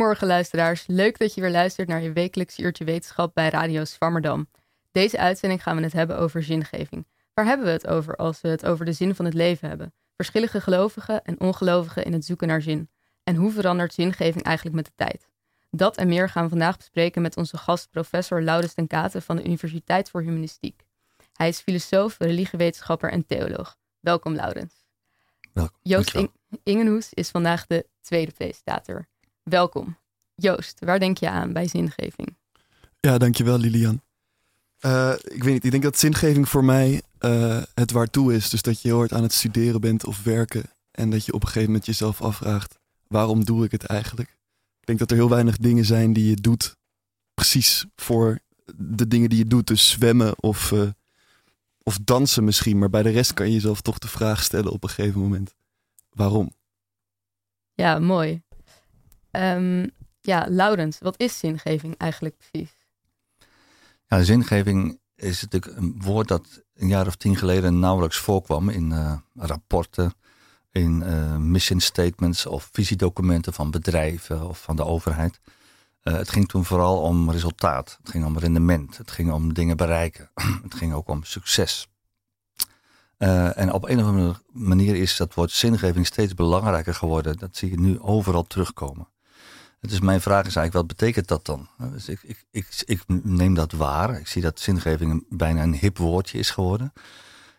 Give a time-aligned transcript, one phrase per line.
[0.00, 4.48] Goedemorgen luisteraars, leuk dat je weer luistert naar je wekelijks uurtje wetenschap bij Radio Swammerdam.
[4.92, 7.06] Deze uitzending gaan we het hebben over zingeving.
[7.34, 9.94] Waar hebben we het over als we het over de zin van het leven hebben?
[10.16, 12.90] Verschillende gelovigen en ongelovigen in het zoeken naar zin.
[13.24, 15.28] En hoe verandert zingeving eigenlijk met de tijd?
[15.70, 19.36] Dat en meer gaan we vandaag bespreken met onze gast professor Laurens ten Katen van
[19.36, 20.82] de Universiteit voor Humanistiek.
[21.32, 23.76] Hij is filosoof, religiewetenschapper en theoloog.
[24.00, 24.74] Welkom Laurens.
[25.52, 25.78] Welkom.
[25.82, 26.28] Joost
[26.62, 29.09] Ingenhoes is vandaag de tweede presentator.
[29.42, 29.98] Welkom.
[30.34, 32.36] Joost, waar denk je aan bij zingeving?
[33.00, 34.02] Ja, dankjewel Lilian.
[34.78, 38.50] Eh, ik weet niet, ik denk dat zingeving voor mij eh, het waartoe is.
[38.50, 40.62] Dus dat je heel hard aan het studeren bent of werken.
[40.90, 44.28] En dat je op een gegeven moment jezelf afvraagt, waarom doe ik het eigenlijk?
[44.80, 46.76] Ik denk dat er heel weinig dingen zijn die je doet
[47.34, 48.38] precies voor
[48.76, 49.66] de dingen die je doet.
[49.66, 50.88] Dus zwemmen of, eh,
[51.82, 52.78] of dansen misschien.
[52.78, 55.54] Maar bij de rest kan je jezelf toch de vraag stellen op een gegeven moment.
[56.10, 56.52] Waarom?
[57.74, 58.42] Ja, mooi.
[59.30, 59.86] Ehm,
[60.20, 62.70] ja, Laurens, wat is zingeving eigenlijk precies?
[64.06, 68.92] Ja, zingeving is natuurlijk een woord dat een jaar of tien geleden nauwelijks voorkwam in
[68.92, 70.14] eh, rapporten,
[70.70, 75.40] in eh, mission statements of visiedocumenten van bedrijven of van de overheid.
[76.00, 77.98] Eh, het ging toen vooral om resultaat.
[78.02, 78.96] Het ging om rendement.
[78.96, 80.30] Het ging om dingen bereiken.
[80.62, 81.88] het ging ook om succes.
[83.54, 87.36] En op een of andere manier is dat woord zingeving steeds belangrijker geworden.
[87.36, 89.08] Dat zie je nu overal terugkomen.
[89.80, 91.68] Dus mijn vraag is eigenlijk, wat betekent dat dan?
[91.92, 94.18] Dus ik, ik, ik, ik neem dat waar.
[94.18, 96.92] Ik zie dat zingeving bijna een hip woordje is geworden.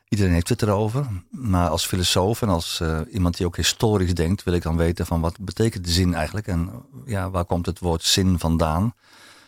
[0.08, 1.08] Iedereen heeft het erover.
[1.30, 5.06] Maar als filosoof en als eh, iemand die ook historisch denkt, wil ik dan weten
[5.06, 6.48] van wat betekent zin eigenlijk?
[6.48, 8.94] En ja, waar komt het woord zin vandaan?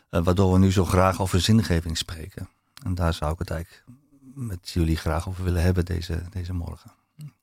[0.09, 2.49] Eh, waardoor we nu zo graag over zingeving spreken.
[2.83, 3.83] En daar zou ik het eigenlijk
[4.33, 6.91] met jullie graag over willen hebben deze, deze morgen.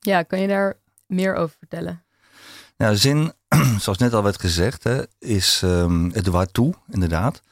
[0.01, 0.77] Ja, kan je daar
[1.07, 2.03] meer over vertellen?
[2.77, 3.33] Ja, zin,
[3.83, 7.43] zoals net al werd gezegd, hè, is ehm, het waartoe, inderdaad.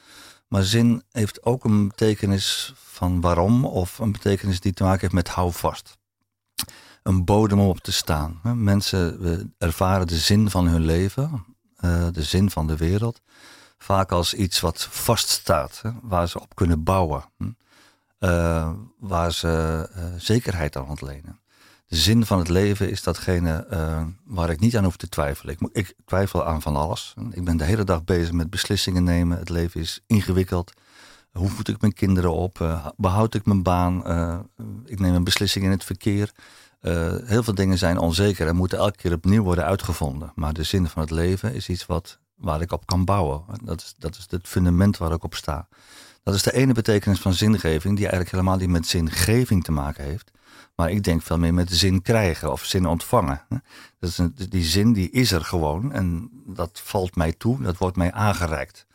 [0.49, 5.13] Maar zin heeft ook een betekenis van waarom, of een betekenis die te maken heeft
[5.13, 5.97] met hou vast.
[7.03, 8.41] Een bodem om op te staan.
[8.43, 11.45] Mensen ervaren de zin van hun leven,
[11.77, 13.21] eh, de zin van de wereld,
[13.79, 17.51] vaak als iets wat vaststaat, waar ze op kunnen bouwen, hm.
[18.19, 21.41] Eh, waar ze eh, zekerheid aan ontlenen
[21.89, 25.57] de zin van het leven is datgene eh, waar ik niet aan hoef te twijfelen.
[25.59, 27.15] Ik, ik twijfel aan van alles.
[27.31, 29.39] Ik ben de hele dag bezig met beslissingen nemen.
[29.39, 30.73] Het leven is ingewikkeld.
[31.33, 32.61] Hoe voed ik mijn kinderen op?
[32.61, 34.05] Eh, behoud ik mijn baan?
[34.05, 34.39] Eh,
[34.85, 36.33] ik neem een beslissing in het verkeer.
[37.25, 40.33] Heel veel dingen zijn onzeker en moeten elke keer opnieuw worden uitgevonden.
[40.35, 43.45] Maar de zin van het leven is iets wat, waar ik op kan bouwen.
[43.65, 45.69] Dat is, dat is het fundament waar ik op sta.
[46.23, 50.05] Dat is de ene betekenis van zingeving, die eigenlijk helemaal niet met zingeving te maken
[50.05, 50.31] heeft.
[50.79, 53.43] Maar ik denk veel meer met zin krijgen of zin ontvangen.
[53.99, 57.77] Dat is een, die zin die is er gewoon en dat valt mij toe, dat
[57.79, 58.87] wordt mij aangereikt.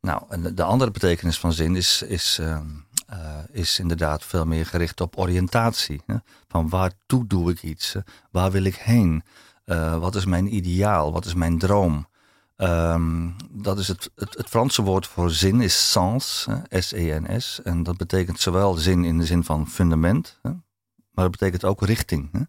[0.00, 2.66] Nou, en de- de andere betekenis van zin is, is, ehm,
[3.06, 3.18] eh,
[3.52, 6.02] is inderdaad veel meer gericht op oriëntatie.
[6.06, 6.14] Hè?
[6.48, 7.94] Van waartoe doe ik iets?
[8.30, 9.22] Waar wil ik heen?
[9.64, 11.12] Eh, wat is mijn ideaal?
[11.12, 12.08] Wat is mijn droom?
[12.56, 17.60] Ehm, dat is het, het, het Franse woord voor zin is sens, S-E-N-S.
[17.62, 20.50] En dat betekent zowel zin in de zin van fundament, hè,
[21.20, 22.28] maar het betekent ook richting.
[22.32, 22.40] Hè.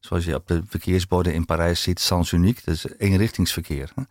[0.00, 3.92] Zoals je op de verkeersborden in Parijs ziet, sens uniek, dat is eenrichtingsverkeer.
[3.94, 4.02] Hè.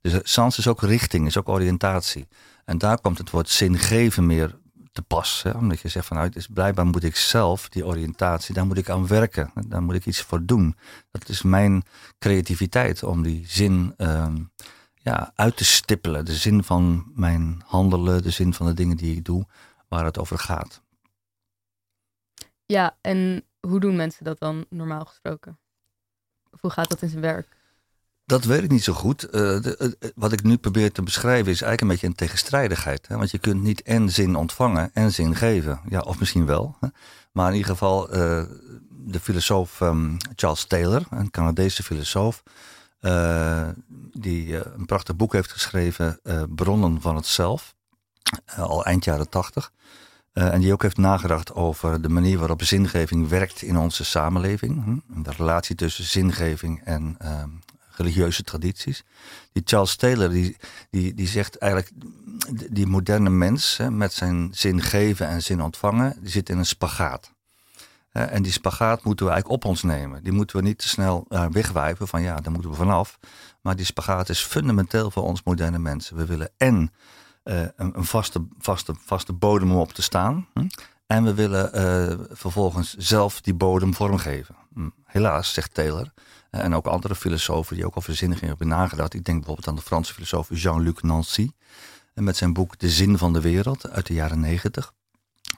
[0.00, 2.28] Dus eh, sens is ook richting, is ook oriëntatie.
[2.64, 4.58] En daar komt het woord zingeven meer
[4.92, 5.42] te pas.
[5.42, 8.78] Hè, omdat je zegt van nou, is blijkbaar moet ik zelf die oriëntatie, daar moet
[8.78, 9.50] ik aan werken.
[9.66, 10.76] Daar moet ik iets voor doen.
[11.10, 11.82] Dat is mijn
[12.18, 14.36] creativiteit om die zin ehm,
[14.94, 16.24] ja, uit te stippelen.
[16.24, 19.46] De zin van mijn handelen, de zin van de dingen die ik doe,
[19.88, 20.82] waar het over gaat.
[22.66, 25.58] Ja, en hoe doen mensen dat dan normaal gesproken?
[26.60, 27.48] Hoe gaat dat in zijn werk?
[28.24, 29.22] Dat weet ik niet zo goed.
[29.24, 33.08] Eh, de- eh, wat ik nu probeer te beschrijven is eigenlijk een beetje een tegenstrijdigheid.
[33.08, 33.16] Hè?
[33.16, 35.80] Want je kunt niet en zin ontvangen en zin geven.
[35.88, 36.76] Ja, of misschien wel.
[36.80, 36.88] Hè?
[37.32, 38.44] Maar in ieder geval, eh,
[38.90, 42.42] de filosoof ehm, Charles Taylor, een Canadese filosoof,
[43.00, 43.68] eh,
[44.12, 47.74] die eh, een prachtig boek heeft geschreven, eh, Bronnen van het Zelf,
[48.44, 49.72] eh, al eind jaren tachtig.
[50.32, 55.02] Eh, en die ook heeft nagedacht over de manier waarop zingeving werkt in onze samenleving.
[55.06, 57.48] De relatie tussen zingeving en ehm,
[57.90, 59.04] religieuze tradities.
[59.52, 60.56] Die Charles Taylor die,
[60.90, 61.92] die, die zegt eigenlijk,
[62.70, 67.32] die- moderne mens met zijn zin geven en zin ontvangen, die zit in een spagaat.
[68.12, 70.22] En die spagaat moeten we eigenlijk op ons nemen.
[70.22, 73.18] Die moeten we niet te snel eh, wegwijven van ja, daar moeten we vanaf.
[73.60, 76.16] Maar die spagaat is fundamenteel voor ons moderne mensen.
[76.16, 76.92] We willen en
[77.42, 80.46] een, een vaste, vaste, vaste bodem om op te staan.
[80.54, 80.66] Hm?
[81.06, 84.56] En we willen eh, vervolgens zelf die bodem vormgeven.
[84.74, 86.12] Hm, helaas, zegt Taylor.
[86.50, 89.14] En ook andere filosofen die ook over zinniging hebben nagedacht.
[89.14, 91.50] Ik denk bijvoorbeeld aan de Franse filosoof Jean-Luc Nancy.
[92.14, 94.92] En met zijn boek De Zin van de Wereld uit de jaren negentig.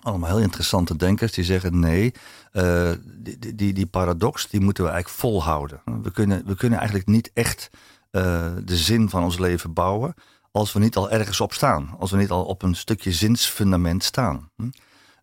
[0.03, 2.15] Allemaal heel interessante denkers die zeggen nee,
[2.53, 5.81] uh, die, die, die, paradox die moeten we eigenlijk volhouden.
[6.03, 7.71] We kunnen, we kunnen eigenlijk niet echt
[8.11, 10.15] uh, de zin van ons leven bouwen
[10.57, 11.95] als we niet al ergens op staan.
[11.99, 14.51] Als we niet al op een stukje zinsfundament staan.
[14.57, 14.73] Uh,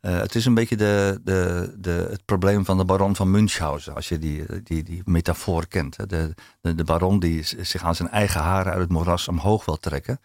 [0.02, 4.10] het is een beetje de, de, de, het probleem van de baron van Münchhausen, als
[4.10, 6.10] je die, die, die metafoor kent.
[6.10, 9.78] De, de, de baron die zich aan zijn eigen haren uit het moeras omhoog wil
[9.78, 10.20] trekken.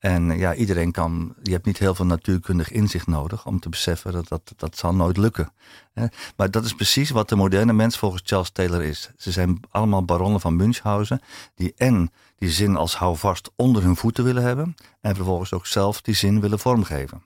[0.00, 4.12] En ja, iedereen kan, je hebt niet heel veel natuurkundig inzicht nodig om te beseffen
[4.12, 5.52] dat dat, dat zal nooit lukken.
[6.36, 9.10] Maar dat is precies wat de moderne mens volgens Charles Taylor is.
[9.16, 11.20] Ze zijn allemaal baronnen van Münchhausen
[11.54, 16.00] die en die zin als houvast onder hun voeten willen hebben en vervolgens ook zelf
[16.00, 17.22] die zin willen vormgeven.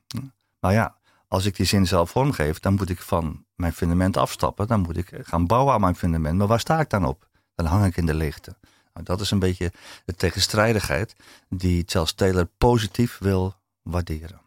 [0.60, 0.96] Maar ja,
[1.28, 4.66] als ik die zin zelf vormgeef, dan moet ik van mijn fundament afstappen.
[4.66, 6.38] Dan moet ik gaan bouwen aan mijn fundament.
[6.38, 7.28] Maar waar sta ik dan op?
[7.54, 8.56] Dan hang ik in de leegte.
[8.94, 9.72] Nou, dat is een beetje
[10.04, 11.14] de tegenstrijdigheid
[11.48, 14.40] die Charles Taylor positief wil waarderen.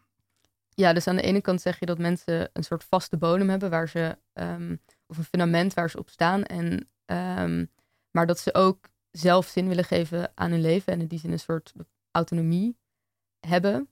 [0.68, 3.70] Ja, dus aan de ene kant zeg je dat mensen een soort vaste bodem hebben
[3.70, 6.42] waar ze, ehm, of een fundament waar ze op staan.
[6.44, 7.70] En, um,
[8.10, 11.32] maar dat ze ook zelf zin willen geven aan hun leven en in die zin
[11.32, 11.72] een soort
[12.10, 12.76] autonomie
[13.40, 13.88] hebben.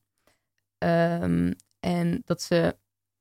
[0.79, 2.77] Um, en dat ze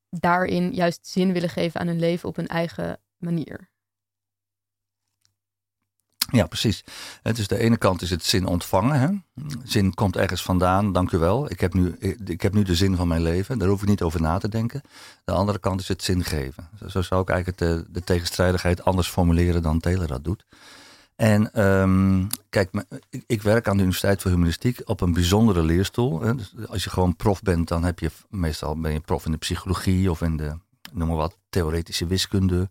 [0.09, 3.69] daarin juist zin willen geven aan hun leven op hun eigen manier.
[6.35, 6.83] Ja, precies.
[7.21, 8.99] Dus de ene kant is het zin ontvangen.
[8.99, 9.07] Hè?
[9.63, 11.51] Zin komt ergens vandaan, dank u wel.
[11.51, 11.95] Ik heb, nu,
[12.25, 13.57] ik heb nu de zin van mijn leven.
[13.57, 14.81] Daar hoef ik niet over na te denken.
[15.23, 16.69] De andere kant is het zin geven.
[16.87, 20.45] Zo zou ik eigenlijk de, de tegenstrijdigheid anders formuleren dan Taylor dat doet.
[21.15, 22.69] En um, kijk,
[23.27, 26.19] ik, werk aan de Universiteit voor Humanistiek op een bijzondere leerstoel.
[26.19, 29.37] Dus als je gewoon prof bent, dan heb je meestal ben je prof in de
[29.37, 30.57] psychologie of in de,
[30.93, 32.69] noem maar wat, theoretische wiskunde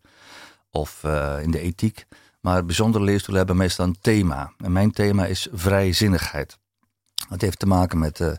[0.70, 2.06] of uh, in de ethiek.
[2.44, 4.52] Maar bijzondere leerstoelen hebben meestal een thema.
[4.58, 6.58] En mijn thema is vrijzinnigheid.
[7.28, 8.32] Het heeft te maken met uh,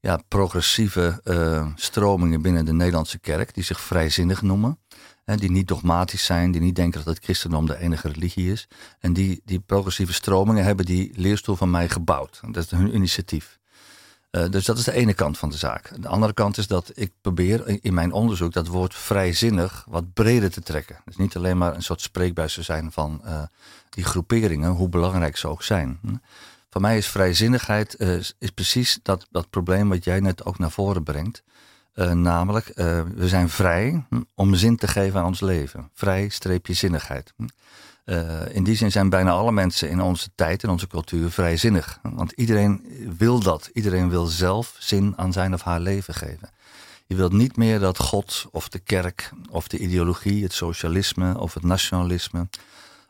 [0.00, 4.78] ja, progressieve uh, stromingen binnen de Nederlandse kerk, die zich vrijzinnig noemen.
[5.24, 8.68] Hè, die niet dogmatisch zijn, die niet denken dat het christendom de enige religie is.
[8.98, 12.40] En die, die progressieve stromingen hebben die leerstoel van mij gebouwd.
[12.50, 13.58] Dat is hun initiatief.
[14.30, 16.02] Uh, dus dat is de ene kant van de zaak.
[16.02, 20.50] De andere kant is dat ik probeer in mijn onderzoek dat woord vrijzinnig wat breder
[20.50, 20.96] te trekken.
[21.04, 23.42] Dus niet alleen maar een soort spreekbuis te zijn van uh,
[23.90, 25.98] die groeperingen, hoe belangrijk ze ook zijn.
[26.02, 26.14] Hm.
[26.70, 30.70] Voor mij is vrijzinnigheid uh, is precies dat, dat probleem wat jij net ook naar
[30.70, 31.42] voren brengt.
[32.12, 32.72] namelijk,
[33.14, 35.90] we zijn vrij hm, om zin te geven aan ons leven.
[35.94, 37.32] Vrij streepje zinnigheid.
[37.36, 37.46] Hm.
[38.08, 41.98] Uh, in die zin zijn bijna alle mensen in onze tijd, in onze cultuur, vrijzinnig.
[42.02, 42.84] Want iedereen
[43.18, 43.70] wil dat.
[43.72, 46.50] Iedereen wil zelf zin aan zijn of haar leven geven.
[47.06, 51.54] Je wilt niet meer dat God of de kerk of de ideologie, het socialisme of
[51.54, 52.48] het nationalisme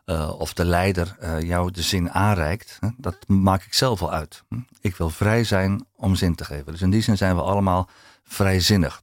[0.07, 2.79] uh, of de leider uh, jou de zin aanreikt.
[2.97, 4.43] Dat maak ik zelf al uit.
[4.81, 6.73] Ik wil vrij zijn om zin te geven.
[6.73, 7.89] Dus in die zin zijn we allemaal
[8.25, 9.03] vrijzinnig.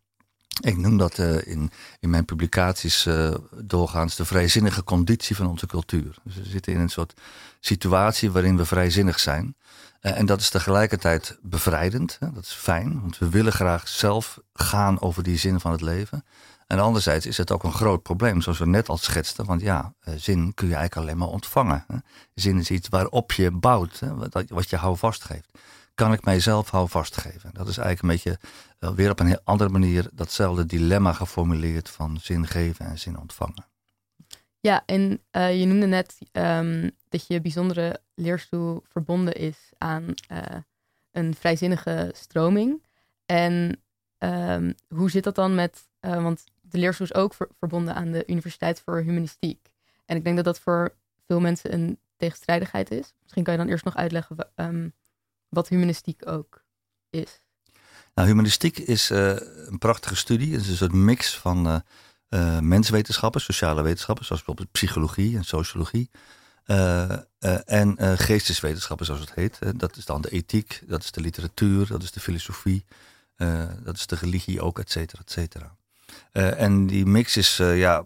[0.62, 5.68] Ik noem dat uh, in, in mijn publicaties uh, doorgaans de vrijzinnige conditie van onze
[5.68, 6.15] cultuur.
[6.24, 7.13] Dus we zitten in een soort
[7.60, 9.56] situatie waarin we vrijzinnig zijn.
[10.01, 12.18] Uh, en dat is tegelijkertijd bevrijdend.
[12.20, 12.32] Hè?
[12.32, 16.25] Dat is fijn, want we willen graag zelf gaan over die zin van het leven.
[16.68, 19.46] En anderzijds is het ook een groot probleem, zoals we net al schetsten.
[19.46, 21.86] Want ja, zin kun je eigenlijk alleen maar ontvangen.
[21.88, 21.98] Hè?
[22.34, 24.15] Zin is iets waarop je bouwt, hè?
[24.15, 25.50] Wat, wat je houvast geeft
[25.96, 27.54] kan ik mijzelf houvast geven?
[27.54, 28.48] Dat is eigenlijk een beetje
[28.80, 33.20] uh, weer op een heel andere manier datzelfde dilemma geformuleerd van zin geven en zin
[33.20, 33.66] ontvangen.
[34.60, 40.40] Ja, en uh, je noemde net um, dat je bijzondere leerstoel verbonden is aan uh,
[41.12, 42.84] een vrijzinnige stroming.
[43.25, 43.82] En
[44.18, 48.24] um, hoe zit dat dan met, want de leerstoel is ook ver verbonden aan de
[48.28, 49.70] Universiteit voor Humanistiek.
[50.06, 50.96] En ik denk dat dat voor
[51.28, 53.14] veel mensen een tegenstrijdigheid is.
[53.22, 54.94] Misschien kan je dan eerst nog uitleggen um,
[55.55, 56.63] wat humanistiek ook
[57.09, 57.41] is.
[58.13, 59.35] Nou, humanistiek is uh,
[59.65, 60.53] een prachtige studie.
[60.53, 61.75] Het is een soort mix van uh,
[62.29, 66.09] uh, menswetenschappen, sociale wetenschappen, zoals bijvoorbeeld psychologie en sociologie.
[67.65, 69.59] en geesteswetenschappen, zoals het heet.
[69.75, 72.85] dat is dan de ethiek, dat is de literatuur, dat is de filosofie,
[73.83, 75.75] dat is de religie ook, et cetera, et cetera.
[76.31, 78.05] en die mix is ja,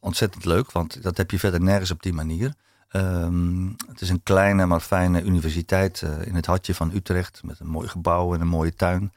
[0.00, 2.54] ontzettend leuk, want dat heb je verder nergens op die manier.
[2.92, 7.40] Um, het is een kleine maar fijne universiteit uh, in het hartje van Utrecht.
[7.44, 9.12] Met een mooi gebouw en een mooie tuin.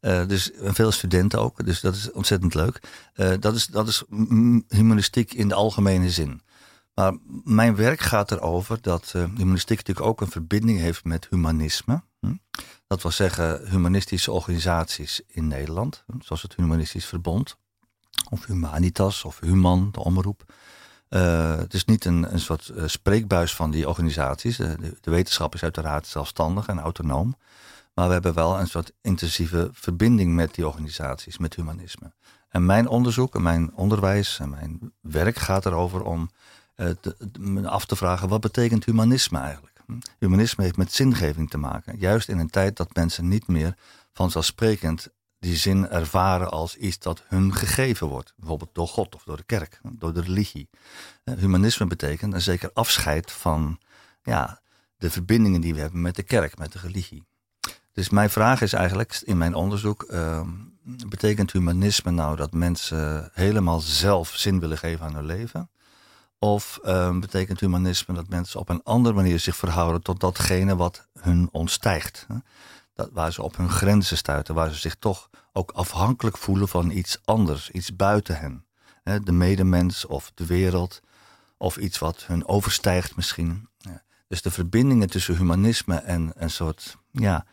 [0.00, 1.64] Uh, dus veel studenten ook.
[1.64, 2.80] Dus dat is ontzettend leuk.
[3.14, 4.04] Uh, dat, is, dat is
[4.68, 6.42] humanistiek in de algemene zin.
[6.94, 12.02] Maar mijn werk gaat erover dat humanistiek natuurlijk ook een verbinding heeft met humanisme.
[12.20, 12.34] Hm?
[12.86, 16.04] Dat wil zeggen humanistische organisaties in Nederland.
[16.20, 17.56] Zoals het Humanistisch Verbond.
[18.30, 20.44] Of Humanitas of Human, de omroep.
[21.14, 24.56] Uh, het is niet een, een soort spreekbuis van die organisaties.
[24.56, 27.36] De, de, wetenschap is uiteraard zelfstandig en autonoom.
[27.94, 32.12] Maar we hebben wel een soort intensieve verbinding met die organisaties, met humanisme.
[32.48, 36.30] En mijn onderzoek en mijn onderwijs en mijn werk gaat erover om
[36.76, 37.16] te,
[37.64, 39.80] af te vragen: wat betekent humanisme eigenlijk?
[39.86, 39.98] Hm?
[40.18, 41.98] Humanisme heeft met zingeving te maken.
[41.98, 43.74] Juist in een tijd dat mensen niet meer
[44.12, 45.08] vanzelfsprekend
[45.42, 48.32] die zin ervaren als iets dat hun gegeven wordt.
[48.36, 50.68] Bijvoorbeeld door God of door de kerk, door de religie.
[51.24, 53.78] Eh, humanisme betekent een zeker afscheid van
[54.22, 54.60] ja,
[54.96, 57.24] de verbindingen die we hebben met de kerk, met de religie.
[57.92, 60.40] Dus mijn vraag is eigenlijk in mijn onderzoek: uh,
[61.08, 65.70] betekent humanisme nou dat mensen helemaal zelf zin willen geven aan hun leven?
[66.38, 71.08] Of uh, betekent humanisme dat mensen op een andere manier zich verhouden tot datgene wat
[71.20, 72.26] hun ontstijgt?
[73.12, 77.18] Waar ze op hun grenzen stuiten, waar ze zich toch ook afhankelijk voelen van iets
[77.24, 78.64] anders, iets buiten hen.
[79.24, 81.00] De medemens of de wereld,
[81.56, 83.68] of iets wat hun overstijgt misschien.
[84.28, 87.46] Dus de verbindingen tussen humanisme en een soort ja,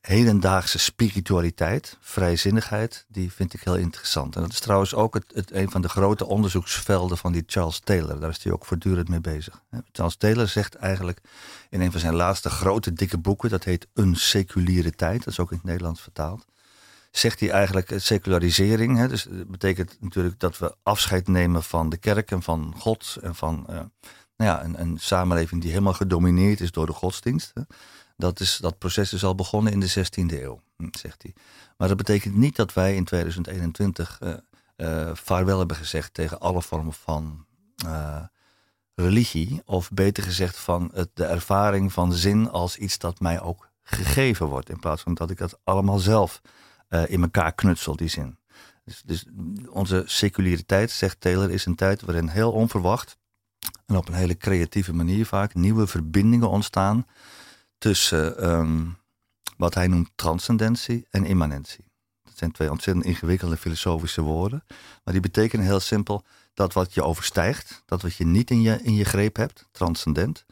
[0.00, 4.36] hedendaagse spiritualiteit, vrijzinnigheid, die vind ik heel interessant.
[4.36, 7.80] En dat is trouwens ook het, het, een van de grote onderzoeksvelden van die Charles
[7.84, 8.20] Taylor.
[8.20, 9.62] Daar is hij ook voortdurend mee bezig.
[9.92, 11.20] Charles Taylor zegt eigenlijk
[11.70, 15.40] in een van zijn laatste grote dikke boeken, dat heet Een seculiere tijd, dat is
[15.40, 16.44] ook in het Nederlands vertaald,
[17.10, 18.96] zegt hij eigenlijk secularisering.
[18.96, 23.16] Hè, dus dat betekent natuurlijk dat we afscheid nemen van de kerk en van God
[23.22, 23.74] en van uh,
[24.36, 27.50] nou ja, een, een, samenleving die helemaal gedomineerd is door de godsdienst.
[27.54, 27.62] Hè.
[28.18, 31.34] Dat, is, dat proces is al begonnen in de 16e eeuw, hm, zegt hij.
[31.76, 34.34] Maar dat betekent niet dat wij in 2021 uh,
[34.76, 37.46] uh, vaarwel hebben gezegd tegen alle vormen van
[37.84, 38.22] uh,
[38.94, 39.62] religie.
[39.64, 44.46] Of beter gezegd van het, de ervaring van zin als iets dat mij ook gegeven
[44.46, 44.68] wordt.
[44.68, 46.40] In plaats van dat ik dat allemaal zelf
[47.06, 48.38] in elkaar knutsel, die zin.
[48.84, 49.24] Dus, dus,
[49.68, 53.16] onze seculariteit, zegt Taylor, is een tijd waarin heel onverwacht
[53.86, 57.06] en op een hele creatieve manier vaak nieuwe verbindingen ontstaan
[57.78, 58.96] tussen um,
[59.56, 61.84] wat hij noemt transcendentie en immanentie.
[62.22, 64.64] Dat zijn twee ontzettend ingewikkelde filosofische woorden,
[65.04, 68.82] maar die betekenen heel simpel dat wat je overstijgt, dat wat je niet in je,
[68.82, 70.44] in je greep hebt, transcendent,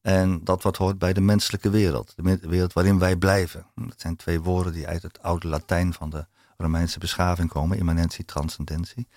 [0.00, 3.66] en dat wat hoort bij de menselijke wereld, de wereld waarin wij blijven.
[3.74, 6.26] Dat zijn twee woorden die uit het oude Latijn van de
[6.56, 9.08] Romeinse beschaving komen, immanentie, transcendentie.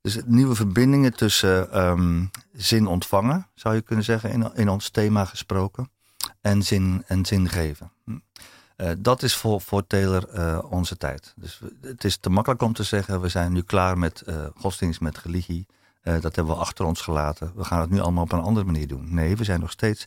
[0.00, 5.24] Dus nieuwe verbindingen tussen um, zin ontvangen, zou je kunnen zeggen, in, in ons thema
[5.24, 5.90] gesproken
[6.40, 7.92] en zin, en zin geven.
[8.04, 11.32] Uh, dat is voor, voor Taylor uh, onze tijd.
[11.36, 15.00] Dus het is te makkelijk om te zeggen, we zijn nu klaar met uh, godsdienst,
[15.00, 15.66] met religie.
[16.02, 17.52] dat hebben we achter ons gelaten.
[17.54, 19.14] We gaan het nu allemaal op een andere manier doen.
[19.14, 20.04] Nee, we zijn nog steeds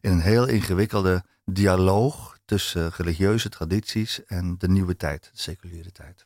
[0.00, 6.24] in een heel ingewikkelde dialoog tussen religieuze tradities en de nieuwe tijd, de seculiere tijd.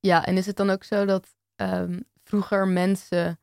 [0.00, 3.38] Ja, en is het dan ook zo dat um, vroeger mensen,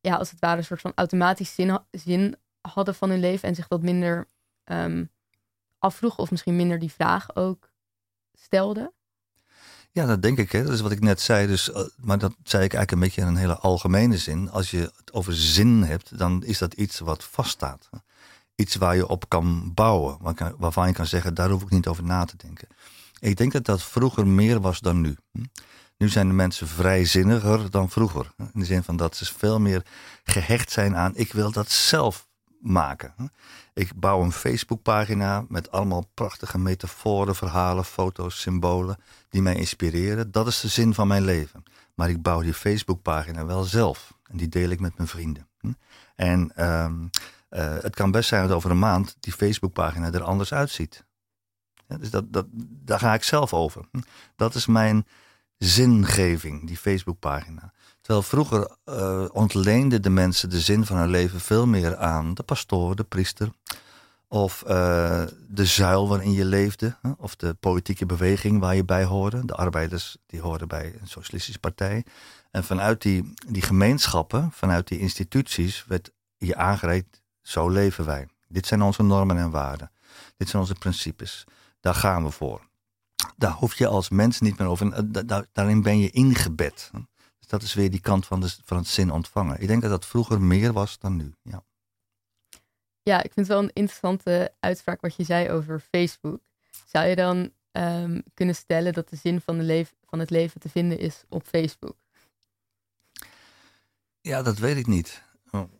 [0.00, 3.54] ja, als het ware, een soort van automatisch zin, zin hadden van hun leven en
[3.54, 4.28] zich wat minder
[4.64, 5.10] um,
[5.78, 7.70] afvroegen of misschien minder die vraag ook
[8.32, 8.92] stelden?
[9.92, 10.52] Ja, dat denk ik.
[10.52, 10.62] Hè.
[10.62, 11.46] Dat is wat ik net zei.
[11.46, 14.50] Dus, uh, maar dat zei ik eigenlijk een beetje in een hele algemene zin.
[14.50, 17.88] Als je het over zin hebt, dan is dat iets wat vaststaat.
[18.54, 20.18] Iets waar je op kan bouwen.
[20.58, 22.68] Waarvan je kan zeggen, daar hoef ik niet over na te denken.
[23.18, 25.16] Ik denk dat dat vroeger meer was dan nu.
[25.32, 25.44] Hm.
[25.96, 28.32] Nu zijn de mensen vrijzinniger dan vroeger.
[28.36, 29.86] In de zin van dat ze veel meer
[30.24, 32.28] gehecht zijn aan, ik wil dat zelf
[32.60, 33.32] maken.
[33.74, 38.96] Ik bouw een Facebookpagina met allemaal prachtige metaforen, verhalen, foto's, symbolen
[39.28, 40.30] die mij inspireren.
[40.30, 41.62] Dat is de zin van mijn leven.
[41.94, 44.14] Maar ik bouw die Facebookpagina wel zelf.
[44.30, 45.48] En die deel ik met mijn vrienden.
[46.14, 47.10] En um,
[47.50, 51.04] uh, het kan best zijn dat over een maand die Facebookpagina er anders uitziet.
[51.86, 53.84] Dus dat, dat, daar ga ik zelf over.
[54.36, 55.06] Dat is mijn
[55.58, 57.72] zingeving, die Facebookpagina.
[58.10, 62.42] Terwijl vroeger uh, ontleenden de mensen de zin van hun leven veel meer aan de
[62.42, 63.52] pastoor, de priester.
[64.28, 66.96] Of uh, de zuil waarin je leefde.
[67.16, 69.44] Of de politieke beweging waar je bij hoorde.
[69.44, 72.04] De arbeiders die hoorden bij een socialistische partij.
[72.50, 78.28] En vanuit die, die gemeenschappen, vanuit die instituties, werd je aangereikt: zo leven wij.
[78.48, 79.90] Dit zijn onze normen en waarden.
[80.36, 81.44] Dit zijn onze principes.
[81.80, 82.68] Daar gaan we voor.
[83.36, 85.12] Daar hoef je als mens niet meer over.
[85.52, 86.90] Daarin ben je ingebed
[87.50, 89.60] dat is weer die kant van, de, van het zin ontvangen.
[89.60, 91.34] Ik denk dat dat vroeger meer was dan nu.
[91.42, 91.64] Ja.
[93.02, 96.40] ja, ik vind het wel een interessante uitspraak wat je zei over Facebook.
[96.86, 100.60] Zou je dan um, kunnen stellen dat de zin van, de leef, van het leven
[100.60, 101.96] te vinden is op Facebook?
[104.20, 105.22] Ja, dat weet ik niet.
[105.50, 105.72] Oh.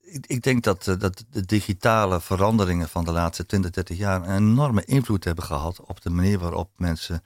[0.00, 4.28] Ik, ik, denk dat, uh, dat de digitale veranderingen van de laatste 20, 30 jaar
[4.28, 7.22] een enorme invloed hebben gehad op de manier waarop mensen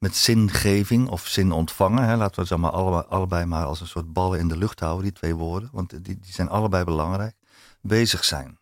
[0.00, 2.04] met zingeving of zin ontvangen.
[2.04, 2.16] Hè.
[2.16, 2.70] Laten we ze maar
[3.04, 5.68] allebei, maar als een soort ballen in de lucht houden, die twee woorden.
[5.72, 7.34] Want die, die zijn allebei belangrijk.
[7.80, 8.58] Bezig zijn.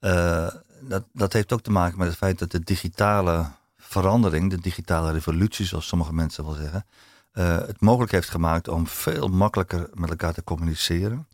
[0.00, 0.48] Uh,
[0.80, 5.12] dat, dat heeft ook te maken met het feit dat de digitale verandering, de digitale
[5.12, 6.86] revolutie, zoals sommige mensen wel zeggen,
[7.34, 11.28] uh, het mogelijk heeft gemaakt om veel makkelijker met elkaar te communiceren,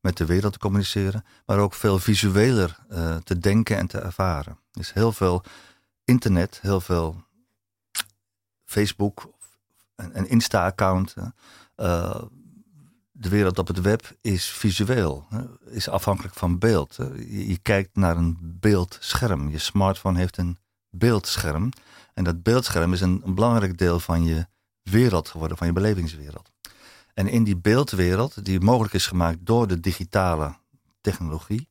[0.00, 4.58] met de wereld te communiceren, maar ook veel visueler uh, te denken en te ervaren.
[4.70, 5.42] Dus heel veel
[6.04, 7.24] internet, heel veel
[8.72, 9.32] Facebook,
[9.96, 11.14] een, een Insta-account.
[11.76, 12.22] Uh,
[13.12, 15.26] de wereld op het web is visueel,
[15.66, 16.96] is afhankelijk van beeld.
[17.28, 19.50] Je, kijkt naar een beeldscherm.
[19.50, 20.58] Je smartphone heeft een
[20.90, 21.70] beeldscherm.
[22.14, 24.46] En dat beeldscherm is een, belangrijk deel van je
[24.82, 26.50] wereld geworden, van je belevingswereld.
[27.14, 30.56] En in die beeldwereld, die mogelijk is gemaakt door de digitale
[31.00, 31.68] technologie,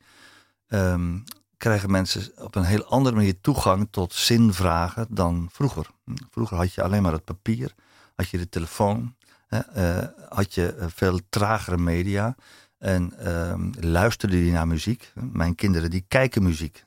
[0.67, 1.23] um,
[1.61, 5.87] krijgen mensen op een heel andere manier toegang tot zinvragen dan vroeger.
[6.29, 7.73] Vroeger had je alleen maar het papier,
[8.15, 9.15] had je de telefoon,
[9.47, 12.35] hè, uh, had je eh, veel tragere media
[12.77, 15.11] en uh, luisterde je naar muziek.
[15.13, 16.85] Mijn kinderen die kijken muziek.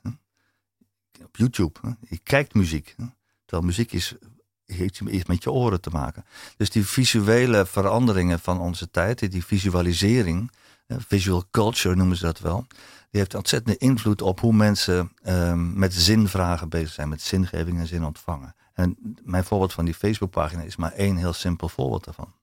[1.23, 1.79] Op YouTube,
[2.09, 2.95] je kijkt muziek.
[3.45, 4.15] Terwijl muziek is,
[4.65, 6.25] heeft iets met je oren te maken.
[6.57, 10.51] Dus die visuele veranderingen van onze tijd, die visualisering,
[10.87, 12.65] visual culture noemen ze dat wel
[13.15, 17.87] die heeft ontzettende invloed op hoe mensen um, met zinvragen bezig zijn, met zingeving en
[17.87, 18.55] zin ontvangen.
[18.73, 22.33] En mijn voorbeeld van die Facebookpagina is maar één heel simpel voorbeeld daarvan.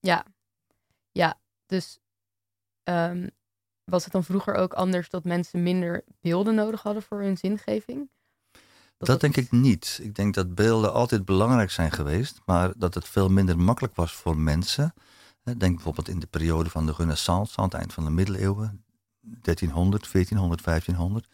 [0.00, 0.24] Ja,
[1.12, 1.98] ja, dus
[2.84, 3.30] um,
[3.84, 8.08] was het dan vroeger ook anders dat mensen minder beelden nodig hadden voor hun zingeving?
[8.96, 9.98] Dat, dat denk ik niet.
[10.02, 14.12] Ik denk dat beelden altijd belangrijk zijn geweest, maar dat het veel minder makkelijk was
[14.12, 14.94] voor mensen.
[15.54, 18.84] Denk bijvoorbeeld in de periode van de Renaissance, aan het eind van de middeleeuwen,
[19.20, 21.26] 1300, 1400, 1500,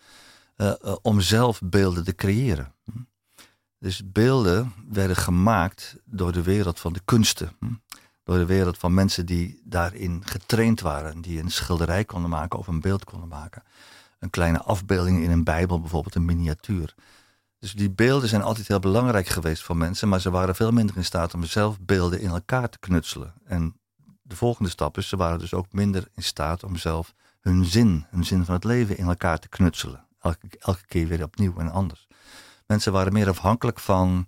[0.57, 2.75] uh, om zelf beelden te creëren.
[3.79, 7.53] Dus beelden werden gemaakt door de wereld van de kunsten.
[7.59, 7.67] Hm.
[8.25, 11.21] Door de wereld van mensen die daarin getraind waren.
[11.21, 13.63] Die een schilderij konden maken of een beeld konden maken.
[14.19, 16.95] Een kleine afbeelding in een Bijbel, bijvoorbeeld een miniatuur.
[17.59, 20.97] Dus die beelden zijn altijd heel belangrijk geweest voor mensen, maar ze waren veel minder
[20.97, 23.35] in staat om zelf beelden in elkaar te knutselen.
[23.45, 23.77] En
[24.33, 28.07] de volgende stap is, ze waren dus ook minder in staat om zelf hun zin,
[28.11, 30.07] hun zin van het leven in elkaar te knutselen.
[30.21, 32.07] Elke, keer weer opnieuw en anders.
[32.67, 34.27] Mensen waren meer afhankelijk van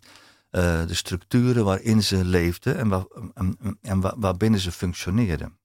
[0.51, 5.59] uh, de structuren waarin ze leefden en, waar, en, en waarbinnen ze functioneerden.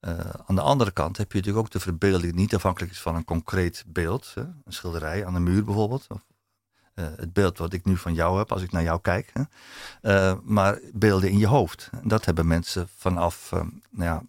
[0.00, 3.00] Uh, aan de andere kant heb je natuurlijk ook de verbeelding die niet afhankelijk is
[3.00, 4.32] van een concreet beeld.
[4.34, 4.40] Hè?
[4.40, 6.06] Een schilderij aan de muur bijvoorbeeld.
[6.08, 6.20] Of
[6.94, 9.32] uh, het beeld wat ik nu van jou heb als ik naar jou kijk.
[9.32, 9.42] Hè?
[10.42, 11.90] maar beelden in je hoofd.
[12.02, 13.50] Dat hebben mensen vanaf
[13.90, 14.22] nou ja,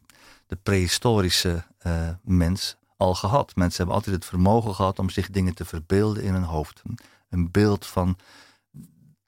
[0.47, 1.63] de prehistorische
[2.21, 3.55] mens al gehad.
[3.55, 6.81] Mensen hebben altijd het vermogen gehad om zich dingen te verbeelden in hun hoofd.
[7.29, 8.17] Een beeld van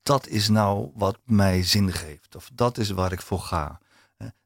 [0.03, 2.35] dat is nou wat mij zin geeft.
[2.35, 3.79] Of dat is waar ik voor ga.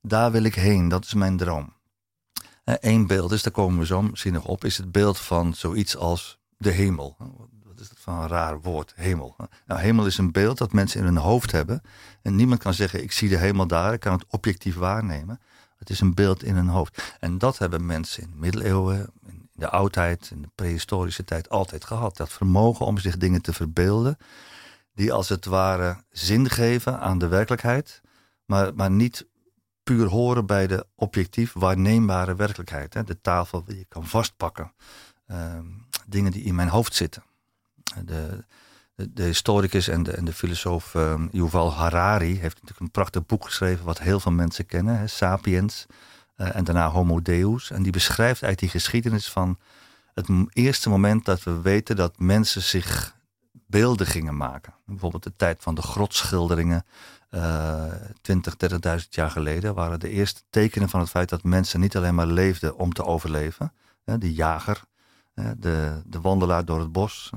[0.01, 1.73] Daar wil ik heen, dat is mijn droom.
[2.63, 5.97] Eén beeld is, daar komen we zo misschien nog op, is het beeld van zoiets
[5.97, 7.17] als de hemel.
[7.79, 9.35] Wat is dat van een raar woord, hemel?
[9.65, 11.81] Nou, hemel is een beeld dat mensen in hun hoofd hebben.
[12.21, 15.39] En niemand kan zeggen, ik zie de hemel daar, ik kan het objectief waarnemen.
[15.77, 17.15] Het is een beeld in hun hoofd.
[17.19, 21.85] En dat hebben mensen in de middeleeuwen, in de oudheid, in de prehistorische tijd altijd
[21.85, 22.17] gehad.
[22.17, 24.17] Dat vermogen om zich dingen te verbeelden,
[24.93, 28.01] die als het ware zin geven aan de werkelijkheid,
[28.45, 29.27] maar, maar niet
[29.83, 32.93] puur horen bij de objectief waarneembare werkelijkheid.
[32.93, 33.03] Hè?
[33.03, 34.73] De tafel die je kan vastpakken.
[35.27, 35.59] Uh,
[36.07, 37.23] dingen die in mijn hoofd zitten.
[38.05, 38.43] De,
[38.95, 43.45] de, historicus en de, en de filosoof uh, Yuval Harari heeft natuurlijk een prachtig boek
[43.45, 45.85] geschreven wat heel veel mensen kennen, hè, Sapiens
[46.37, 47.71] uh, en daarna Homo Deus.
[47.71, 49.57] En die beschrijft uit die geschiedenis van
[50.13, 53.17] het eerste moment dat we weten dat mensen zich
[53.51, 54.73] beelden gingen maken.
[54.85, 56.85] Bijvoorbeeld de tijd van de grotschilderingen,
[57.31, 57.83] uh,
[58.21, 58.55] 20,
[59.01, 62.27] 30.000 jaar geleden, waren de eerste tekenen van het feit dat mensen niet alleen maar
[62.27, 63.73] leefden om te overleven.
[64.03, 64.81] De jager,
[65.57, 67.29] de, de wandelaar door het bos.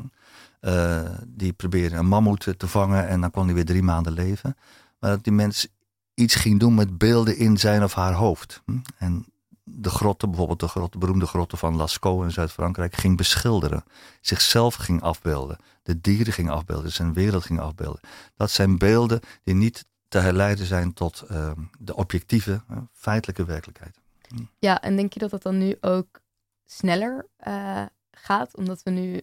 [0.61, 4.57] Uh, die probeerde een mammoet te vangen en dan kon hij weer drie maanden leven.
[4.99, 5.69] Maar dat die mens
[6.15, 8.63] iets ging doen met beelden in zijn of haar hoofd.
[8.65, 8.79] Hm?
[8.97, 9.27] En
[9.65, 13.85] de grotten, bijvoorbeeld de, beroemde grotten van Lascaux in Zuid-Frankrijk, ging beschilderen.
[14.21, 15.57] Zichzelf ging afbeelden.
[15.83, 18.01] De dieren ging afbeelden, zijn wereld ging afbeelden.
[18.37, 22.63] Dat zijn beelden die niet te herleiden zijn tot uh, de objectieve,
[22.93, 23.99] feitelijke werkelijkheid.
[24.29, 24.43] Hm.
[24.59, 26.21] Ja, en denk je dat dat dan nu ook
[26.65, 29.23] sneller uh, gaat, omdat we nu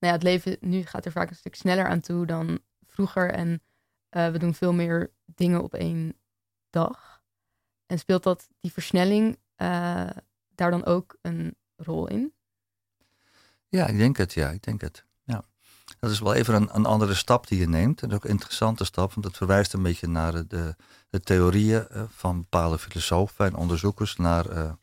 [0.00, 3.30] nou ja, het leven nu gaat er vaak een stuk sneller aan toe dan vroeger.
[3.30, 3.62] En
[4.10, 6.18] uh, we doen veel meer dingen op één
[6.70, 7.22] dag.
[7.86, 10.10] En speelt dat die versnelling uh,
[10.54, 12.32] daar dan ook een rol in?
[13.68, 14.32] Ja, ik denk het.
[14.32, 15.04] Ja, ik denk het.
[15.24, 15.44] Ja.
[15.98, 18.02] Dat is wel even een, een andere stap die je neemt.
[18.02, 20.76] En ook een interessante stap, want dat verwijst een beetje naar de,
[21.10, 24.76] de theorieën eh, van bepaalde filosofen en onderzoekers naar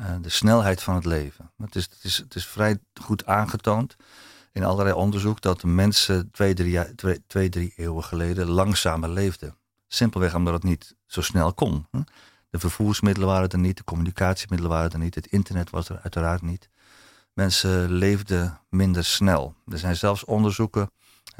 [0.00, 1.50] uh, de snelheid van het leven.
[1.62, 3.96] Het is, het, is, het is vrij goed aangetoond
[4.52, 6.54] in allerlei onderzoek dat mensen twee
[7.48, 9.56] drie, eeuwen geleden langzamer leefden.
[9.88, 11.86] Simpelweg omdat het niet zo snel kon.
[12.50, 16.42] De vervoersmiddelen waren er niet, de communicatiemiddelen waren er niet, het internet was er uiteraard
[16.42, 16.68] niet.
[17.32, 19.54] Mensen leefden minder snel.
[19.66, 20.90] Er zijn zelfs onderzoeken,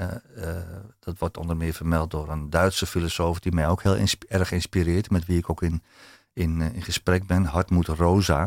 [0.01, 0.57] uh, uh,
[1.01, 5.11] dat wordt onder meer vermeld door een Duitse filosoof die mij ook heel erg inspireert,
[5.11, 5.83] met wie ik ook in,
[6.39, 8.41] in, uh, in gesprek ben, Hartmut Rosa.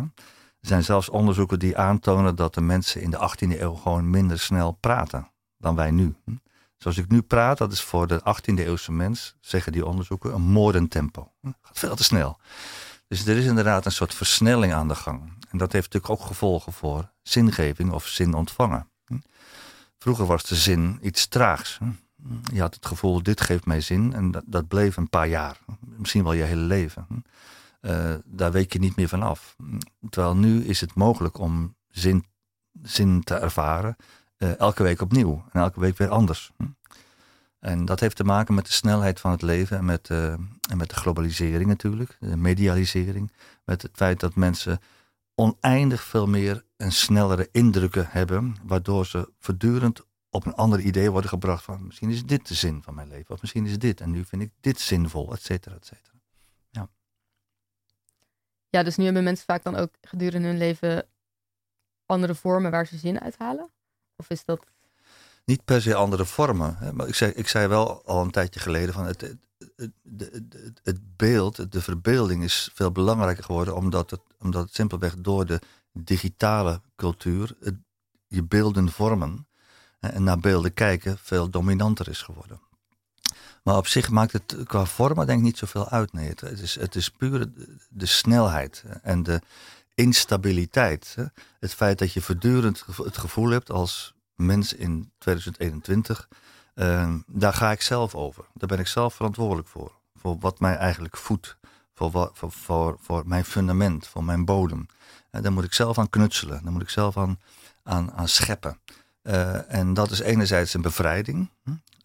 [0.60, 4.40] Er zijn zelfs onderzoeken die aantonen dat de mensen in de 18e eeuw gewoon minder
[4.40, 6.16] snel praten dan wij nu.
[6.78, 10.42] Zoals ik nu praat, dat is voor de 18e eeuwse mens, zeggen die onderzoeken, een
[10.42, 11.32] moordend tempo.
[11.62, 12.38] Gaat veel te snel.
[13.08, 15.22] Dus er is inderdaad een soort versnelling aan de gang.
[15.50, 18.90] En dat heeft natuurlijk ook gevolgen voor zingeving of zin ontvangen.
[19.98, 21.80] Vroeger was de zin iets traags.
[22.54, 24.14] Je had het gevoel, dit geeft mij zin.
[24.14, 25.58] En dat, dat bleef een paar jaar.
[25.80, 27.08] Misschien wel je hele leven.
[27.82, 29.56] Uh, daar weet je niet meer van af.
[30.10, 32.26] Terwijl nu is het mogelijk om zin,
[32.82, 33.96] zin te ervaren.
[34.38, 35.44] Uh, elke week opnieuw.
[35.52, 36.52] En elke week weer anders.
[37.60, 40.32] En dat heeft te maken met de snelheid van het leven en met, uh,
[40.70, 43.32] en met de globalisering natuurlijk, de medialisering.
[43.64, 44.80] Met het feit dat mensen
[45.36, 51.30] oneindig veel meer en snellere indrukken hebben, waardoor ze voortdurend op een ander idee worden
[51.30, 54.12] gebracht van misschien is dit de zin van mijn leven, of misschien is dit en
[54.12, 55.78] nu vind ik dit zinvol, et cetera.
[58.72, 58.84] Ja.
[58.84, 61.06] dus nu hebben mensen vaak dan ook gedurende hun leven
[62.06, 63.70] andere vormen waar ze zin uithalen?
[64.16, 64.66] Of is dat
[65.46, 66.76] niet per se andere vormen.
[66.78, 66.94] Hè.
[66.94, 69.38] Maar ik zei, ik zei wel al een tijdje geleden van het, het,
[69.76, 69.92] het,
[70.54, 75.46] het, het beeld, de verbeelding is veel belangrijker geworden omdat het, omdat het simpelweg door
[75.46, 77.56] de digitale cultuur
[78.28, 79.48] je beelden vormen
[80.00, 82.62] en naar beelden kijken veel dominanter is geworden.
[83.62, 86.14] Maar op zich maakt het qua vormen denk ik niet zoveel uit.
[86.14, 87.50] Nee, het, is, het is puur
[87.90, 89.42] de snelheid en de
[89.94, 91.16] instabiliteit.
[91.60, 96.28] Het feit dat je voortdurend het gevoel hebt als mens in 2021,
[96.76, 98.46] uh, daar ga ik zelf over.
[98.54, 99.92] Daar ben ik zelf verantwoordelijk voor.
[100.16, 101.58] Voor wat mij eigenlijk voedt.
[101.94, 104.86] Voor, voor, voor, voor mijn fundament, voor mijn bodem.
[105.32, 106.64] Uh, daar moet ik zelf aan knutselen.
[106.64, 107.40] Daar moet ik zelf aan,
[107.84, 108.80] aan, aan scheppen.
[109.24, 111.50] Uh, en dat is enerzijds een bevrijding.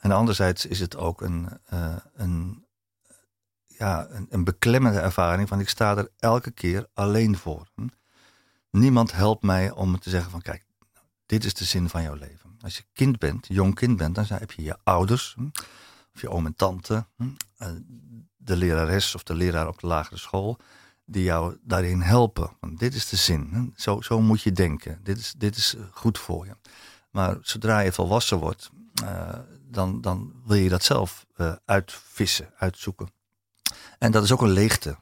[0.01, 2.65] En anderzijds is het ook een, uh, een,
[3.67, 7.69] ja, een, een, beklemmende ervaring van ik sta er elke keer alleen voor.
[8.71, 10.65] Niemand helpt mij om te zeggen van kijk,
[11.27, 12.57] dit is de zin van jouw leven.
[12.61, 15.37] Als je kind bent, jong kind bent, dan heb je je ouders,
[16.15, 17.07] of je oom en tante,
[17.57, 17.69] eh,
[18.37, 20.59] de lerares of de leraar op de lagere school,
[21.05, 22.57] die jou daarin helpen.
[22.61, 23.73] Want dit is de zin.
[23.77, 25.01] Zo, zo moet je denken.
[25.03, 26.57] Dit is, dit is goed voor je.
[27.11, 28.71] Maar zodra je volwassen wordt,
[29.03, 29.29] uh,
[29.67, 33.09] dan, dan wil je dat zelf uh, uitvissen, uitzoeken.
[33.99, 34.97] En dat is ook een leegte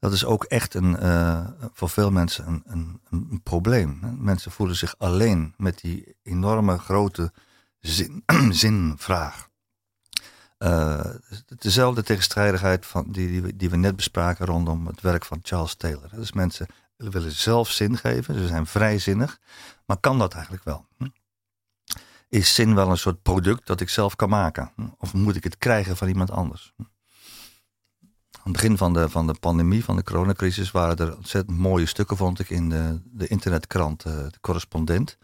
[0.00, 3.98] dat is ook echt een, uh, voor veel mensen een, een, een, probleem.
[4.18, 7.32] Mensen voelen zich alleen met die enorme grote
[7.80, 9.48] zin, zinvraag.
[10.58, 11.04] Uh,
[11.58, 16.08] dezelfde tegenstrijdigheid van die, die, die, we net bespraken rondom het werk van Charles Taylor.
[16.14, 19.38] Dus mensen willen zelf zin geven, ze zijn vrijzinnig,
[19.86, 20.86] maar kan dat eigenlijk wel?
[20.96, 21.06] Hm?
[22.30, 24.72] Is zin wel een soort product dat ik zelf kan maken?
[24.98, 26.72] Of moet ik het krijgen van iemand anders?
[26.78, 26.86] Aan
[28.42, 32.16] het begin van de, van de pandemie, van de coronacrisis, waren er ontzettend mooie stukken,
[32.16, 35.18] vond ik, in de, de internetkrant uh, De Correspondent.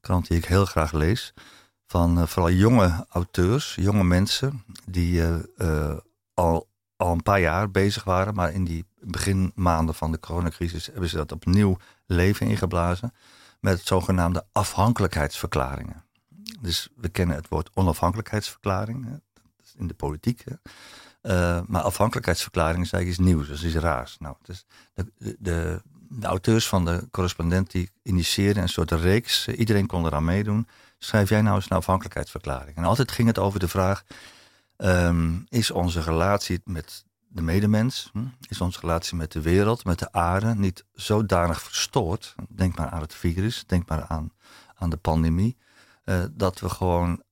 [0.00, 1.34] Krant die ik heel graag lees.
[1.86, 5.20] Van uh, vooral jonge auteurs, jonge mensen, die
[5.56, 5.96] uh,
[6.34, 8.34] al, al een paar jaar bezig waren.
[8.34, 13.14] Maar in die beginmaanden van de coronacrisis hebben ze dat opnieuw leven ingeblazen.
[13.60, 16.04] Met zogenaamde afhankelijkheidsverklaringen.
[16.60, 19.20] Dus we kennen het woord onafhankelijkheidsverklaring.
[19.76, 20.44] In de politiek.
[20.44, 20.54] Hè?
[21.22, 24.16] Uh, maar afhankelijkheidsverklaring is eigenlijk iets nieuws, dat is iets raars.
[24.18, 29.86] Nou, dus de, de, de, auteurs van de correspondent die initieerden een soort reeks, iedereen
[29.86, 30.66] kon eraan meedoen.
[30.98, 32.76] Schrijf jij nou eens een afhankelijkheidsverklaring?
[32.76, 34.04] En altijd ging het over de vraag,
[34.76, 38.24] um, is onze relatie met de medemens, hm?
[38.48, 42.34] is onze relatie met de wereld, met de aarde niet zodanig verstoord?
[42.48, 44.32] Denk maar aan het virus, denk maar aan,
[44.74, 45.56] aan de pandemie.
[46.04, 47.22] Uh, dat we gewoon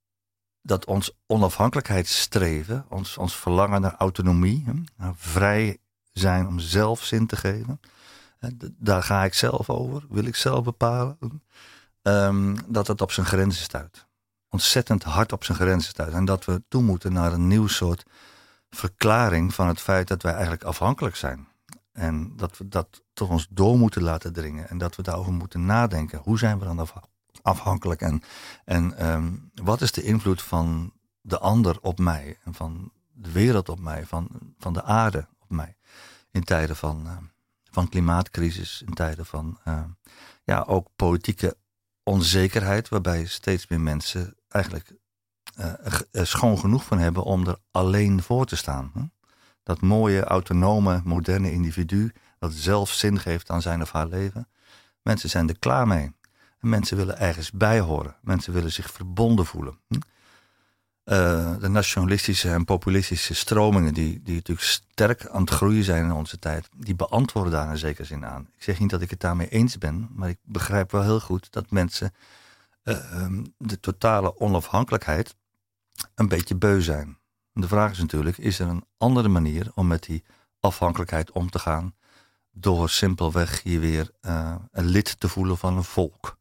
[0.63, 4.65] dat ons onafhankelijkheidsstreven, ons, ons verlangen naar autonomie,
[4.97, 5.79] naar vrij
[6.13, 7.81] zijn om zelf zin te geven,
[8.77, 11.19] daar ga ik zelf over, wil ik zelf bepalen,
[12.03, 14.07] um, dat het op zijn grenzen stuit.
[14.49, 16.13] Ontzettend hard op zijn grenzen stuit.
[16.13, 18.05] En dat we toe moeten naar een nieuw soort
[18.71, 21.49] verklaring van het feit dat wij eigenlijk afhankelijk zijn.
[21.93, 24.69] En dat we dat toch ons door moeten laten dringen.
[24.69, 26.19] En dat we daarover moeten nadenken.
[26.19, 27.19] Hoe zijn we dan afhankelijk.
[27.43, 28.23] En,
[28.65, 33.69] en ehm, wat is de invloed van de ander op mij en van de wereld
[33.69, 35.77] op mij, van, van de aarde op mij
[36.31, 37.17] in tijden van, uh,
[37.71, 39.59] van klimaatcrisis, in tijden van
[40.45, 41.57] ja, ook politieke
[42.03, 44.93] onzekerheid, waarbij steeds meer mensen eigenlijk
[46.11, 48.91] er schoon genoeg van hebben om er alleen voor te staan.
[48.95, 49.05] Hm?
[49.63, 54.49] Dat mooie, autonome, moderne individu dat zelf zin geeft aan zijn of haar leven.
[55.03, 56.13] Mensen zijn er klaar mee.
[56.61, 58.17] En mensen willen ergens bij horen.
[58.23, 59.79] Mensen willen zich verbonden voelen.
[59.89, 59.95] Hm?
[61.05, 66.13] Uh, de nationalistische en populistische stromingen, die, die natuurlijk sterk aan het groeien zijn in
[66.13, 68.49] onze tijd, die beantwoorden daar in zekere zin aan.
[68.57, 71.53] Ik zeg niet dat ik het daarmee eens ben, maar ik begrijp wel heel goed
[71.53, 72.15] dat mensen
[72.85, 75.37] uh, de totale onafhankelijkheid
[76.15, 77.19] een beetje beu zijn.
[77.53, 80.25] De vraag is natuurlijk, is er een andere manier om met die
[80.61, 81.95] afhankelijkheid om te gaan
[82.51, 86.39] door simpelweg je weer uh, een lid te voelen van een volk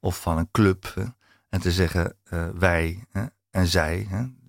[0.00, 0.94] of van een club
[1.48, 2.16] en te zeggen
[2.54, 3.04] wij
[3.50, 4.08] en zij,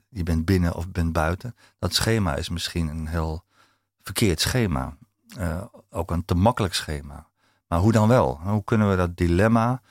[0.09, 1.55] je bent binnen of bent buiten.
[1.79, 3.43] Dat schema is misschien een heel
[4.01, 4.97] verkeerd schema.
[5.37, 7.27] Uh, ook een te makkelijk schema.
[7.67, 8.39] Maar hoe dan wel?
[8.39, 9.81] Hoe kunnen we dat dilemma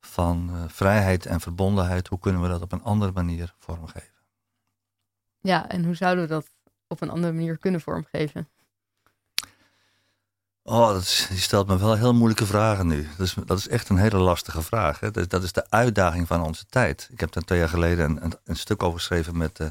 [0.00, 4.14] van uh, vrijheid en verbondenheid, hoe kunnen we dat op een andere manier vormgeven?
[5.40, 6.50] Ja, en hoe zouden we dat
[6.86, 8.48] op een andere manier kunnen vormgeven?
[10.68, 13.08] Oh, dat je stelt me wel heel moeilijke vragen nu.
[13.16, 15.00] Dat is, dat is echt een hele lastige vraag.
[15.00, 15.10] Hè?
[15.10, 17.08] Dat, is de uitdaging van onze tijd.
[17.12, 19.66] Ik heb daar twee jaar geleden een, een, stuk over geschreven met uh,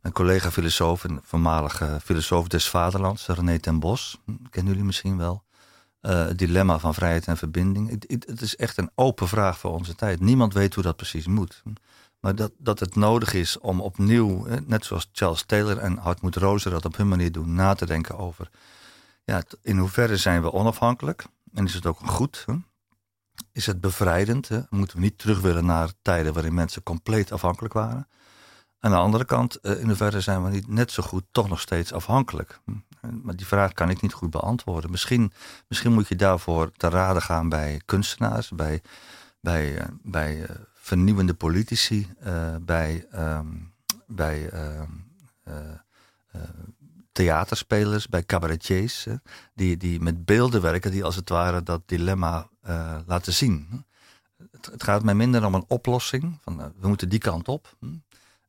[0.00, 4.18] een collega-filosoof, een voormalige filosoof des vaderlands, René ten Bos.
[4.50, 5.42] Kennen jullie misschien wel.
[6.02, 7.90] Uh, het dilemma van vrijheid en verbinding.
[7.90, 10.20] Het, het, het, is echt een open vraag voor onze tijd.
[10.20, 11.62] Niemand weet hoe dat precies moet.
[12.20, 16.70] Maar dat, dat het nodig is om opnieuw, net zoals Charles Taylor en Hartmut Rozer
[16.70, 18.50] dat op hun manier doen, na te denken over
[19.26, 21.24] ja, in hoeverre zijn we onafhankelijk?
[21.54, 22.42] En is het ook goed?
[22.46, 22.54] Hè?
[23.52, 24.48] Is het bevrijdend?
[24.48, 24.60] Hè?
[24.70, 28.08] Moeten we niet terug willen naar tijden waarin mensen compleet afhankelijk waren?
[28.80, 31.60] Aan de andere kant, eh, in hoeverre zijn we niet net zo goed toch nog
[31.60, 32.60] steeds afhankelijk?
[32.64, 32.72] Hm?
[33.22, 34.90] Maar die vraag kan ik niet goed beantwoorden.
[34.90, 35.32] Misschien,
[35.68, 38.82] misschien moet je daarvoor te raden gaan bij kunstenaars, bij,
[39.40, 42.08] bij, eh, bij eh, vernieuwende politici,
[42.60, 43.46] bij, ehm,
[44.06, 44.90] bij ehm,
[47.16, 49.06] theaterspelers, bij cabaretiers,
[49.54, 53.84] die, die met beelden werken, die als het ware dat dilemma uh, laten zien.
[54.50, 57.76] Het, het, gaat mij minder om een oplossing, van uh, we moeten die kant op.
[57.80, 57.90] Uh,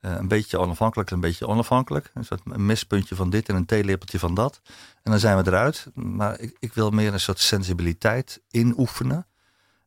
[0.02, 2.12] een beetje onafhankelijk, een beetje onafhankelijk.
[2.14, 4.62] Een soort mispuntje van dit en een theelepeltje van dat.
[5.04, 5.88] En dan zijn we eruit.
[5.94, 9.28] Maar ik, ik wil meer een soort sensibiliteit inoefenen.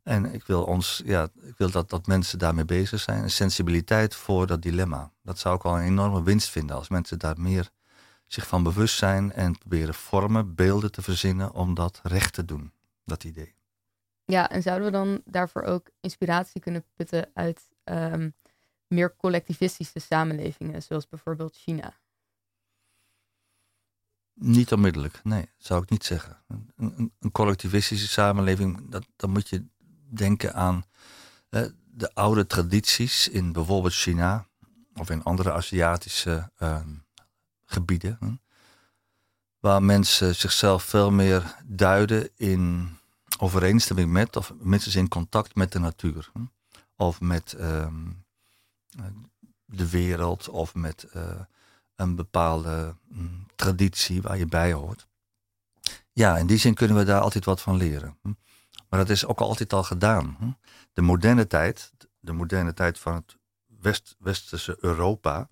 [0.02, 3.22] En ik wil, ons, ja, ik wil dat, dat mensen daarmee bezig zijn.
[3.22, 5.12] Een sensibiliteit voor dat dilemma.
[5.22, 7.70] Dat zou ik al een enorme winst vinden als mensen daar meer
[8.32, 12.72] zich van bewust zijn en proberen vormen, beelden te verzinnen om dat recht te doen,
[13.04, 13.54] dat idee.
[14.24, 18.34] Ja, en zouden we dan daarvoor ook inspiratie kunnen putten uit um,
[18.86, 21.98] meer collectivistische samenlevingen, zoals bijvoorbeeld China?
[24.34, 26.42] Niet onmiddellijk, nee, zou ik niet zeggen.
[26.76, 29.64] Een, een, collectivistische samenleving, dat, dan moet je
[30.08, 30.84] denken aan
[31.48, 34.46] eh, de oude tradities in bijvoorbeeld China
[34.94, 36.80] of in andere Aziatische uh,
[37.70, 38.40] gebieden.
[39.58, 42.90] Waar mensen zichzelf veel meer duiden in
[43.38, 46.30] overeenstemming met, of minstens in contact met de natuur.
[46.96, 48.08] Of met ehm,
[49.64, 51.22] de wereld, of met uh,
[51.94, 53.24] een bepaalde hm,
[53.56, 55.06] traditie waar je bij hoort.
[56.12, 58.18] Ja, in die zin kunnen we daar altijd wat van leren.
[58.88, 60.56] Maar dat is ook altijd al gedaan.
[60.92, 63.38] De moderne tijd, de moderne tijd van het
[63.80, 65.48] West, westerse Europa,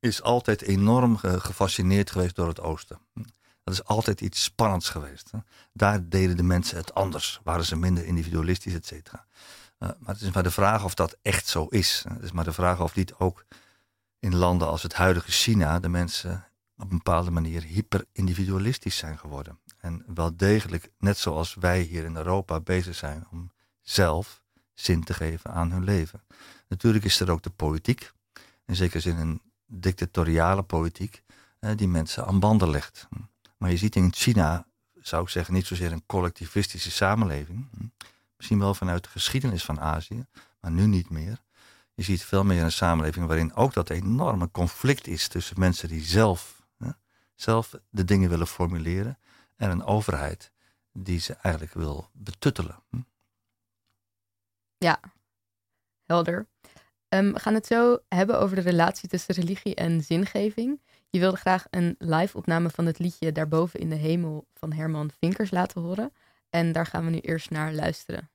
[0.00, 2.98] is altijd enorm gefascineerd geweest door het oosten.
[3.64, 5.30] Dat is altijd iets spannends geweest.
[5.72, 7.40] Daar deden de mensen het anders.
[7.44, 9.26] Waren ze minder individualistisch, et cetera.
[9.78, 12.04] Eh, maar het is maar de vraag of dat echt zo is.
[12.08, 13.44] Het is maar de vraag of niet ook
[14.18, 15.80] in landen als het huidige China...
[15.80, 16.44] de mensen
[16.76, 19.58] op een bepaalde manier hyper-individualistisch zijn geworden.
[19.78, 23.26] En wel degelijk, net zoals wij hier in Europa bezig zijn...
[23.30, 24.42] om zelf
[24.74, 26.22] zin te geven aan hun leven.
[26.68, 28.12] Natuurlijk is er ook de politiek.
[28.66, 31.22] In zekere zin een dictatoriale politiek
[31.58, 33.08] eh, die mensen aan banden legt.
[33.56, 34.66] Maar je ziet in China,
[35.00, 37.68] zou ik zeggen, niet zozeer een collectivistische samenleving.
[38.36, 40.26] Misschien wel vanuit de geschiedenis van Azië,
[40.60, 41.42] maar nu niet meer.
[41.94, 46.04] Je ziet veel meer een samenleving waarin ook dat enorme conflict is tussen mensen die
[46.04, 46.62] zelf,
[47.34, 49.18] zelf de dingen willen formuleren
[49.56, 50.52] en een overheid
[50.92, 52.82] die ze eigenlijk wil betuttelen.
[54.78, 55.00] Ja,
[56.06, 56.46] helder.
[57.14, 60.80] Um, we gaan het zo hebben over de relatie tussen religie en zingeving.
[61.08, 65.10] Je wilde graag een live opname van het liedje Daarboven in de Hemel van Herman
[65.18, 66.12] Vinkers laten horen.
[66.50, 68.30] En daar gaan we nu eerst naar luisteren.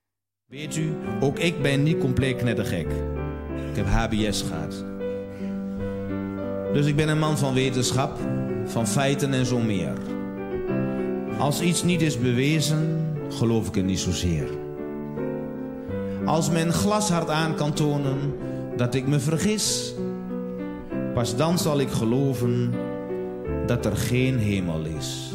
[0.46, 2.88] Weet u, ook ik ben niet compleet knettergek.
[3.70, 4.86] Ik heb HBS gehad.
[6.74, 8.20] Dus ik ben een man van wetenschap,
[8.66, 9.98] van feiten en zo meer.
[11.38, 14.48] Als iets niet is bewezen, geloof ik het niet zozeer.
[16.26, 18.34] Als men glashard aan kan tonen
[18.76, 19.94] dat ik me vergis,
[21.14, 22.74] pas dan zal ik geloven
[23.66, 25.32] dat er geen hemel is.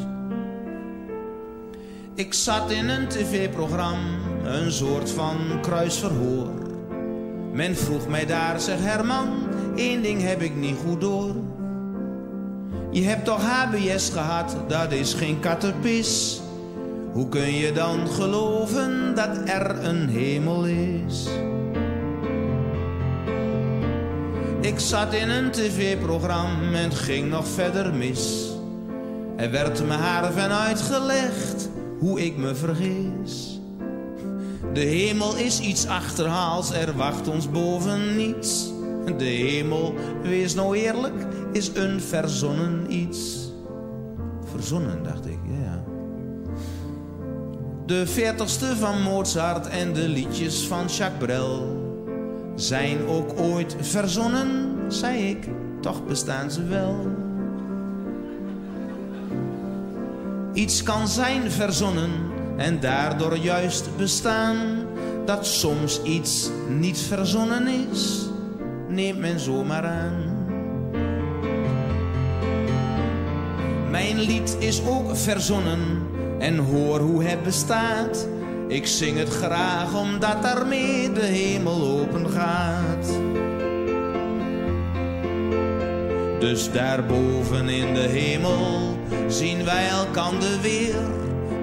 [2.15, 6.49] Ik zat in een tv-programma, een soort van kruisverhoor.
[7.53, 9.29] Men vroeg mij daar, zeg Herman,
[9.77, 11.35] één ding heb ik niet goed door.
[12.91, 16.41] Je hebt toch HBS gehad, dat is geen kattenpis.
[17.13, 21.29] Hoe kun je dan geloven dat er een hemel is?
[24.61, 28.51] Ik zat in een tv-programma en ging nog verder mis.
[29.37, 31.69] Er werd me haar van uitgelegd
[31.99, 33.61] hoe ik me vergis.
[34.73, 38.73] De hemel is iets achterhaals, er wacht ons boven niets.
[39.17, 43.53] De hemel, wees nou eerlijk, is een verzonnen iets.
[44.53, 45.85] Verzonnen, dacht ik, ja.
[47.87, 51.80] De veertigste van Mozart en de liedjes van Jacques Brel
[52.61, 55.49] zijn ook ooit verzonnen, zei ik,
[55.81, 57.07] toch bestaan ze wel.
[60.53, 62.11] Iets kan zijn verzonnen
[62.57, 64.57] en daardoor juist bestaan.
[65.25, 68.29] Dat soms iets niet verzonnen is,
[68.89, 70.39] neemt men zomaar aan.
[73.91, 75.81] Mijn lied is ook verzonnen
[76.39, 78.29] en hoor hoe het bestaat.
[78.71, 83.07] Ik zing het graag omdat daarmee de hemel open gaat.
[86.41, 90.95] Dus daarboven in de hemel zien wij elkander weer.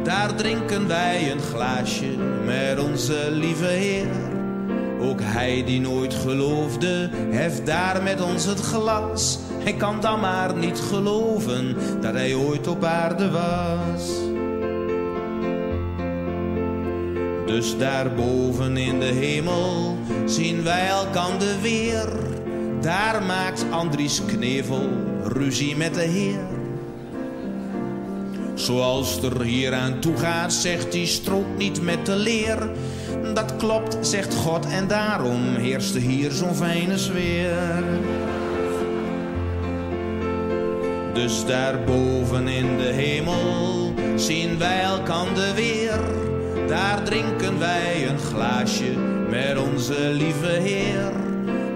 [0.03, 2.15] Daar drinken wij een glaasje
[2.45, 4.07] met onze lieve Heer.
[5.01, 9.39] Ook hij die nooit geloofde, heft daar met ons het glas.
[9.63, 14.26] Hij kan dan maar niet geloven dat hij ooit op aarde was.
[17.47, 22.07] Dus daarboven in de hemel zien wij elkander weer.
[22.81, 24.89] Daar maakt Andries Knevel
[25.23, 26.39] ruzie met de Heer.
[28.53, 32.69] Zoals er hier aan toe gaat, zegt hij strook niet met de leer.
[33.33, 37.83] Dat klopt, zegt God, en daarom heerst er hier zo'n fijne sfeer.
[41.13, 46.26] Dus daarboven in de hemel zien wij elkander weer.
[46.67, 48.91] Daar drinken wij een glaasje
[49.29, 51.11] met onze lieve Heer.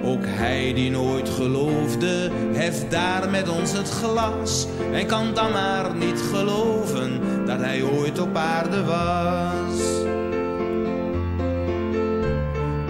[0.03, 4.67] Ook hij die nooit geloofde, heft daar met ons het glas.
[4.93, 9.79] En kan dan maar niet geloven dat hij ooit op aarde was.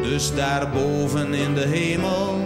[0.02, 2.41] Dus daarboven in de hemel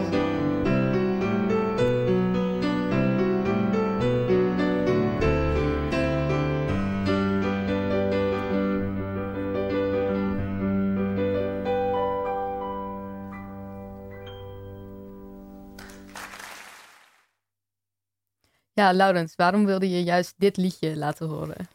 [18.76, 21.68] Ja, Laurens, waarom wilde je juist dit liedje laten horen?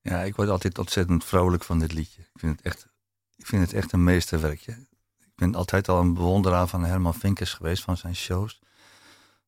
[0.00, 2.20] Ja, ik word altijd ontzettend vrolijk van dit liedje.
[2.20, 2.86] Ik vind het echt,
[3.36, 4.72] ik vind het echt een meesterwerkje.
[5.18, 8.60] Ik ben altijd al een bewonderaar van Herman Vinkers geweest, van zijn shows.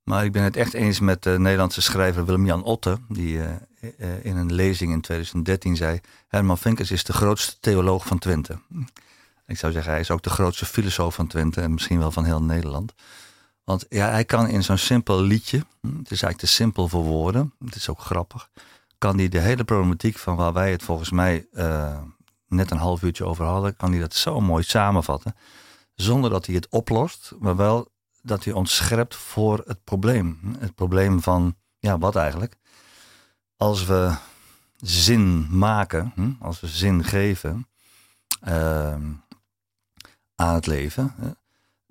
[0.03, 3.51] Maar ik ben het echt eens met de Nederlandse schrijver Willem-Jan Otte, die uh,
[3.81, 8.59] uh, in een lezing in 2013 zei: Herman Vinkers is de grootste theoloog van Twente.
[9.47, 12.25] Ik zou zeggen, hij is ook de grootste filosoof van Twente en misschien wel van
[12.25, 12.95] heel Nederland.
[13.71, 17.53] Want ja, hij kan in zo'n simpel liedje, het is eigenlijk te simpel voor woorden,
[17.65, 18.51] het is ook grappig,
[18.99, 21.99] kan hij de hele problematiek van waar wij het volgens mij uh,
[22.47, 25.37] net een half uurtje over hadden, kan hij dat zo mooi samenvatten.
[25.95, 27.93] Zonder dat hij het oplost, maar wel
[28.23, 30.57] dat hij ons scherpt voor het probleem.
[30.59, 32.57] Het probleem van, ja, wat eigenlijk?
[33.57, 34.15] Als we
[34.77, 37.67] zin maken, als we zin geven
[38.49, 38.95] uh,
[40.35, 41.15] aan het leven,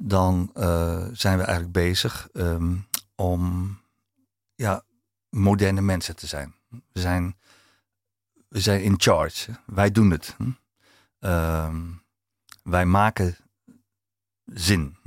[0.01, 3.77] dan uh, zijn we eigenlijk bezig um, om
[4.55, 4.83] ja,
[5.29, 6.55] moderne mensen te zijn.
[6.69, 7.37] We zijn,
[8.47, 9.51] we zijn in charge.
[9.65, 10.35] Wij doen het.
[11.19, 11.75] Uh,
[12.63, 13.37] wij maken
[14.45, 14.97] zin.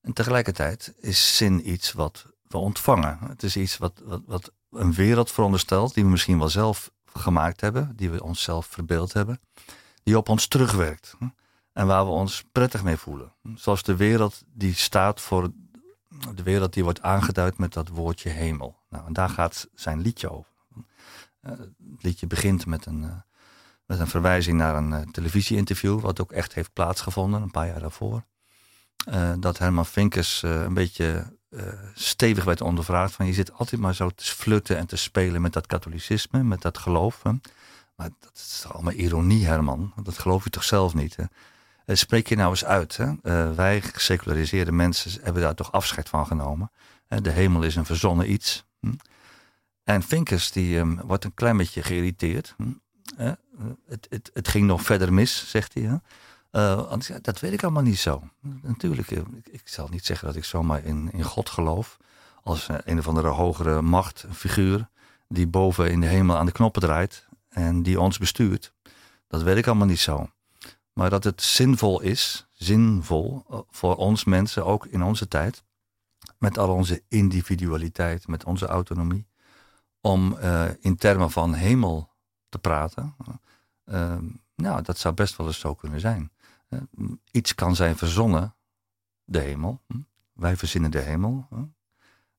[0.00, 3.18] En tegelijkertijd is zin iets wat we ontvangen.
[3.28, 7.60] Het is iets wat, wat, wat een wereld veronderstelt, die we misschien wel zelf gemaakt
[7.60, 9.40] hebben, die we onszelf verbeeld hebben,
[10.02, 11.16] die op ons terugwerkt.
[11.74, 13.32] En waar we ons prettig mee voelen.
[13.54, 15.50] Zoals de wereld die staat voor
[16.34, 18.76] de wereld die wordt aangeduid met dat woordje hemel.
[18.88, 20.52] Nou, daar gaat zijn liedje over.
[20.76, 23.10] Uh, het liedje begint met een, uh,
[23.86, 27.80] Met een verwijzing naar een uh, televisieinterview, wat ook echt heeft plaatsgevonden, een paar jaar
[27.80, 28.24] daarvoor.
[29.38, 31.36] Dat Herman Vinkers een beetje
[31.94, 33.12] stevig werd ondervraagd.
[33.14, 36.62] Van je zit altijd maar zo te flirten en te spelen met dat katholicisme, met
[36.62, 37.22] dat geloof.
[37.22, 39.92] Maar dat is allemaal ironie, Herman?
[40.02, 41.16] Dat geloof je toch zelf niet?
[41.16, 41.24] Hè?
[41.86, 42.96] Spreek je nou eens uit.
[42.96, 43.14] Hè?
[43.54, 46.70] wij geseculariseerde mensen hebben daar toch afscheid van genomen.
[47.08, 48.64] de hemel is een verzonnen iets.
[48.80, 48.92] Hm?
[49.84, 52.54] En Vinkers die um, wordt een klein beetje geïrriteerd.
[52.56, 52.72] Hm?
[53.86, 55.82] het, het, het, ging nog verder mis, zegt hij.
[55.82, 55.96] Hè?
[57.20, 58.22] Dat weet ik allemaal niet zo.
[58.62, 61.96] Natuurlijk, eh, ik, zal niet zeggen dat ik zomaar in, in God geloof.
[62.42, 64.88] Als een of andere hogere macht, een figuur,
[65.28, 68.72] die boven in de hemel aan de knoppen draait en die ons bestuurt.
[69.28, 70.30] Dat weet ik allemaal niet zo.
[70.94, 75.64] Maar dat het zinvol is, zinvol eh, voor ons mensen, ook in onze tijd,
[76.38, 79.26] met al onze individualiteit, met onze autonomie,
[80.00, 82.10] om uh, in termen van hemel
[82.48, 83.16] te praten.
[83.84, 84.16] Uh,
[84.54, 86.32] nou, dat zou best wel eens zo kunnen zijn.
[87.30, 88.54] Iets kan zijn verzonnen,
[89.24, 89.80] de hemel.
[89.86, 89.98] Hm?
[90.32, 91.46] Wij verzinnen de hemel.
[91.48, 91.64] Hm?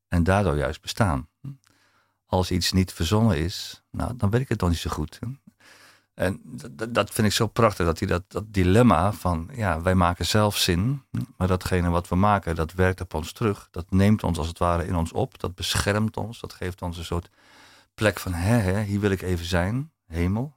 [0.08, 1.28] En daardoor juist bestaan.
[1.42, 1.48] Hm?
[2.26, 5.20] Als iets niet verzonnen is, nou, dan weet ik het dan niet zo goed.
[6.16, 6.42] En
[6.90, 10.58] dat vind ik zo prachtig, dat hij dat, dat dilemma van, ja, wij maken zelf
[10.58, 11.04] zin,
[11.38, 13.68] maar datgene wat we maken, dat werkt op ons terug.
[13.72, 16.98] Dat neemt ons als het ware in ons op, dat beschermt ons, dat geeft ons
[16.98, 17.30] een soort
[17.94, 20.56] plek van, hè, hè hier wil ik even zijn, hemel.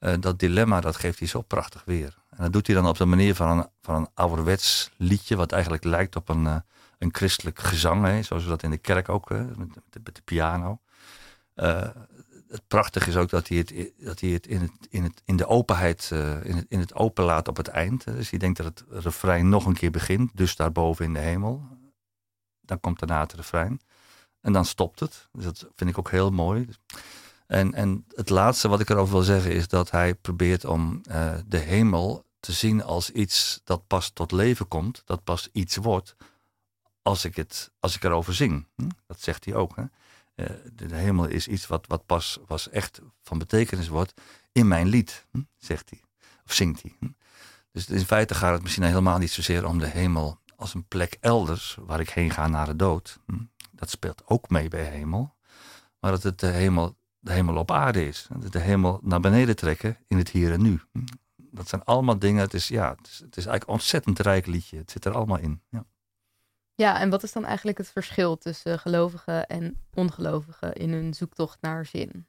[0.00, 2.16] Uh, dat dilemma, dat geeft hij zo prachtig weer.
[2.30, 5.52] En dat doet hij dan op de manier van een, van een ouderwets liedje, wat
[5.52, 6.56] eigenlijk lijkt op een, uh,
[6.98, 10.22] een christelijk gezang, hè, zoals we dat in de kerk ook, uh, met, met, de,
[10.24, 10.80] piano.
[12.48, 15.46] Het prachtige is ook dat hij het, dat hij het, in, in, het in de
[15.46, 16.08] openheid,
[16.42, 18.04] in, het, in het open laat op het eind.
[18.04, 21.62] Dus hij denkt dat het refrein nog een keer begint, dus daarboven in de hemel.
[22.60, 23.80] Dan komt daarna het refrein.
[24.40, 25.28] En dan stopt het.
[25.32, 26.68] Dus dat vind ik ook heel mooi.
[27.46, 31.34] En, en het laatste wat ik erover wil zeggen is dat hij probeert om uh,
[31.46, 36.16] de hemel te zien als iets dat pas tot leven komt, dat pas iets wordt,
[37.02, 38.66] als ik, het, als ik erover zing.
[38.74, 38.88] Hm?
[39.06, 39.76] Dat zegt hij ook.
[39.76, 39.82] Hè?
[40.36, 44.20] Uh, de, hemel is iets wat, wat pas was echt van betekenis wordt
[44.52, 45.40] in mijn lied, hm?
[45.56, 46.00] zegt hij.
[46.44, 46.96] Of zingt hij.
[46.98, 47.08] Hm?
[47.72, 51.16] Dus in feite gaat het misschien helemaal niet zozeer om de hemel als een plek
[51.20, 53.18] elders waar ik heen ga naar de dood.
[53.26, 53.38] Hm?
[53.70, 55.34] Dat speelt ook mee bij hemel.
[56.00, 58.28] Maar dat het de hemel de hemel op aarde is.
[58.50, 60.80] De hemel naar beneden trekken in het hier en nu.
[61.36, 62.40] Dat zijn allemaal dingen.
[62.40, 64.76] Het is, ja, het is, het is eigenlijk een ontzettend rijk liedje.
[64.76, 65.62] Het zit er allemaal in.
[65.68, 65.84] Ja.
[66.76, 71.60] Ja, en wat is dan eigenlijk het verschil tussen gelovigen en ongelovigen in hun zoektocht
[71.60, 72.26] naar zin?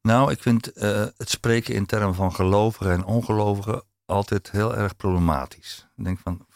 [0.00, 4.96] Nou, ik vind uh, het spreken in termen van gelovigen en ongelovigen altijd heel erg
[4.96, 5.86] problematisch.
[5.96, 6.46] Ik denk van,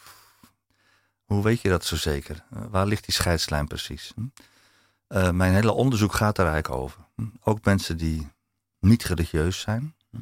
[1.23, 2.43] hoe weet je dat zo zeker?
[2.49, 4.11] Waar ligt die scheidslijn precies?
[4.15, 4.21] Hm?
[5.07, 6.99] Uh, mijn hele onderzoek gaat daar eigenlijk over.
[7.15, 7.25] Hm?
[7.43, 8.31] Ook mensen die
[8.79, 10.17] niet religieus zijn, hm?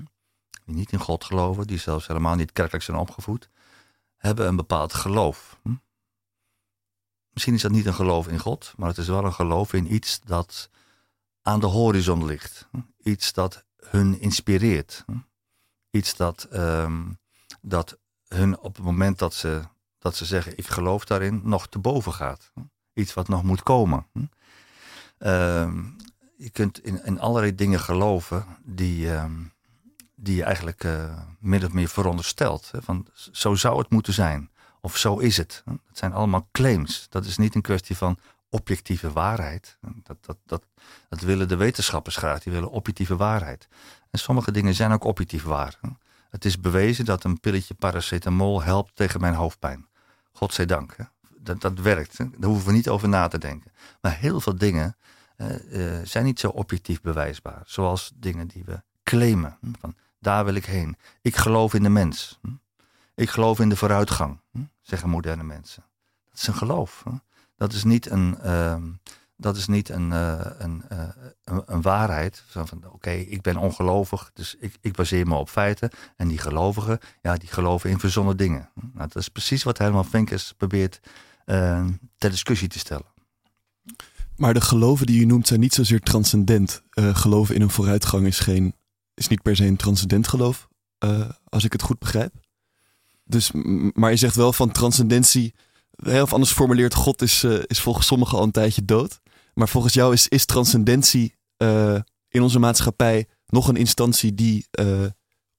[0.66, 3.50] die niet in God geloven, die zelfs helemaal niet kerkelijk zijn opgevoed,
[4.20, 5.60] hebben een bepaald geloof.
[5.64, 5.74] Hm?
[7.30, 9.94] Misschien is dat niet een geloof in God, maar het is wel een geloof in
[9.94, 10.70] iets dat
[11.42, 12.68] aan de horizon ligt.
[13.04, 15.06] Iets dat hun inspireert.
[15.90, 17.20] Iets dat, um,
[17.62, 17.98] dat
[18.28, 19.62] hun op het moment dat ze,
[20.00, 22.52] dat ze zeggen: Ik geloof daarin, nog te boven gaat.
[22.94, 24.08] Iets wat nog moet komen.
[25.18, 25.84] Ehm,
[26.38, 29.44] je kunt in, in allerlei dingen geloven die, ehm,
[30.22, 32.70] die je eigenlijk uh, min of meer veronderstelt.
[32.72, 32.82] Hè?
[32.82, 34.50] Van, zo zou het moeten zijn.
[34.82, 35.64] Of zo is het.
[35.66, 37.08] Het zijn allemaal claims.
[37.10, 38.18] Dat is niet een kwestie van
[38.50, 39.78] objectieve waarheid.
[40.04, 40.64] Dat, dat,
[41.10, 42.40] dat, willen de wetenschappers graag.
[42.40, 43.68] Die willen objectieve waarheid.
[44.10, 45.80] En sommige dingen zijn ook objectief waar.
[46.30, 49.88] Het is bewezen dat een pilletje paracetamol helpt tegen mijn hoofdpijn.
[50.32, 50.96] Godzijdank.
[51.38, 52.18] Dat, dat werkt.
[52.18, 53.72] Daar hoeven we niet over na te denken.
[54.02, 54.96] Maar heel veel dingen
[55.38, 57.62] uh, zijn niet zo objectief bewijsbaar.
[57.66, 59.58] Zoals dingen die we claimen.
[59.80, 60.98] Van, daar wil ik heen.
[61.22, 62.40] Ik geloof in de mens.
[62.42, 62.52] Hm.
[63.16, 65.84] Ik geloof in de vooruitgang, hm, zeggen moderne mensen.
[66.30, 67.04] Dat is een geloof.
[67.58, 68.76] Dat is niet een, uh,
[69.38, 70.84] dat is niet een, uh, een,
[71.44, 72.44] een, een, waarheid.
[72.48, 75.90] Van, oké, ik ben ongelovig, dus ik, ik baseer me op feiten.
[76.16, 78.70] En die gelovigen, ja, die geloven in verzonnen dingen.
[78.74, 81.00] Nou, dat is precies wat Herman Vinkers probeert
[82.18, 83.06] ter discussie te stellen.
[84.36, 86.84] Maar de geloven die je noemt zijn niet zozeer transcendent.
[86.94, 88.74] Uh, geloven in een vooruitgang is, geen,
[89.20, 90.68] is niet per se een transcendent geloof,
[91.06, 92.34] uh, als ik het goed begrijp.
[93.24, 93.52] Dus,
[93.94, 95.56] maar je zegt wel van transcendentie,
[96.06, 99.20] of anders formuleert, God is, uh, is volgens sommigen al een tijdje dood.
[99.54, 101.38] Maar volgens jou is, is transcendentie
[102.30, 104.66] in onze maatschappij nog een instantie die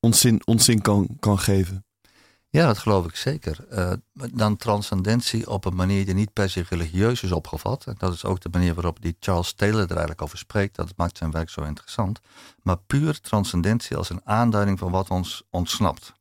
[0.00, 1.84] ons zin, ons zin kan, kan geven.
[2.52, 3.58] Ja, dat geloof ik zeker.
[3.72, 3.92] Uh,
[4.32, 7.86] dan transcendentie op een manier die niet per se religieus is opgevat.
[7.86, 10.76] En dat is ook de manier waarop die Charles Taylor er eigenlijk over spreekt.
[10.76, 12.20] Dat maakt zijn werk zo interessant.
[12.62, 16.12] Maar puur transcendentie als een aanduiding van wat ons ontsnapt.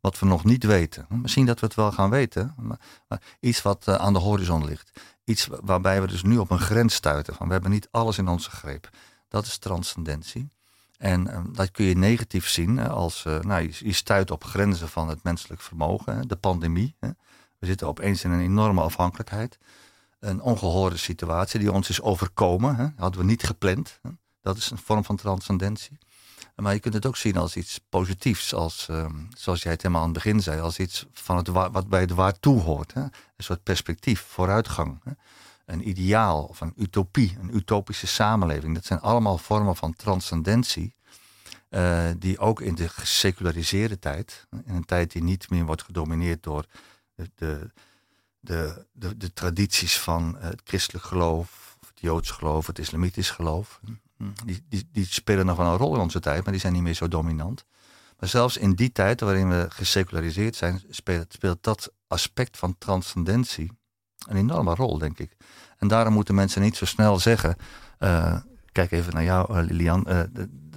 [0.00, 1.06] Wat we nog niet weten.
[1.08, 2.54] Misschien dat we het wel gaan weten.
[2.56, 5.00] Maar, iets wat uh, aan de horizon ligt.
[5.24, 7.34] Iets waarbij we dus nu op een grens stuiten.
[7.34, 8.90] Van we hebben niet alles in onze greep.
[9.28, 10.50] Dat is transcendentie.
[10.98, 15.08] En uh, dat kun je negatief zien als uh, nou, je, stuit op grenzen van
[15.08, 16.16] het menselijk vermogen.
[16.16, 16.94] Hè, de pandemie.
[17.00, 17.08] Hè.
[17.58, 19.58] We zitten opeens in een enorme afhankelijkheid.
[20.18, 22.76] Een ongehoorde situatie die ons is overkomen.
[22.76, 22.86] Hè.
[22.96, 23.98] hadden we niet gepland.
[24.02, 24.10] Hè.
[24.42, 25.98] Dat is een vorm van transcendentie.
[26.54, 28.54] Maar je kunt het ook zien als iets positiefs.
[28.54, 30.60] Als, uh, zoals jij het helemaal aan het begin zei.
[30.60, 32.94] Als iets van het wat bij de waartoe hoort.
[32.94, 33.00] Hè.
[33.02, 35.00] Een soort perspectief, vooruitgang.
[35.04, 35.12] Hè
[35.68, 38.74] een ideaal of een utopie, een utopische samenleving.
[38.74, 40.96] Dat zijn allemaal vormen van transcendentie.
[41.70, 46.42] Uh, die ook in de geseculariseerde tijd, in een tijd die niet meer wordt gedomineerd
[46.42, 46.64] door
[47.14, 47.30] de,
[48.40, 53.80] de, de, de, tradities van het christelijk geloof, het joods geloof, het islamitisch geloof.
[54.44, 56.82] Die, die, die spelen nog wel een rol in onze tijd, maar die zijn niet
[56.82, 57.64] meer zo dominant.
[58.18, 63.77] Maar zelfs in die tijd waarin we geseculariseerd zijn, speelt, speelt dat aspect van transcendentie
[64.26, 65.36] een enorme rol, denk ik.
[65.78, 67.56] En daarom moeten mensen niet zo snel zeggen.
[67.98, 68.40] Uh,
[68.72, 70.04] kijk even naar jou, uh, Lilian.
[70.08, 70.20] Uh,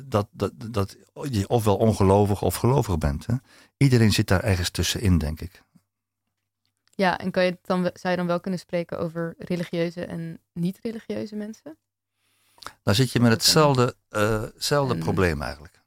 [0.05, 0.97] dat, dat, dat
[1.29, 3.25] je ofwel ongelovig of gelovig bent.
[3.25, 3.35] Hè?
[3.77, 5.63] Iedereen zit daar ergens tussenin, denk ik.
[6.95, 11.35] Ja, en kan je dan, zou je dan wel kunnen spreken over religieuze en niet-religieuze
[11.35, 11.77] mensen?
[12.83, 15.81] Dan zit je met hetzelfde, hetzelfde probleem eigenlijk.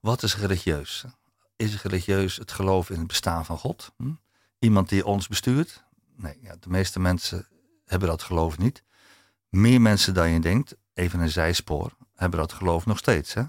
[0.00, 1.04] Wat is religieus?
[1.56, 3.92] Is religieus het geloof in het bestaan van God?
[3.96, 4.12] Hm?
[4.58, 5.84] Iemand die ons bestuurt?
[6.16, 7.48] Nee, ja, de meeste mensen
[7.84, 8.84] hebben dat geloof niet.
[9.48, 13.34] Meer mensen dan je denkt, even een zijspoor, hebben dat geloof nog steeds.
[13.34, 13.42] Hè?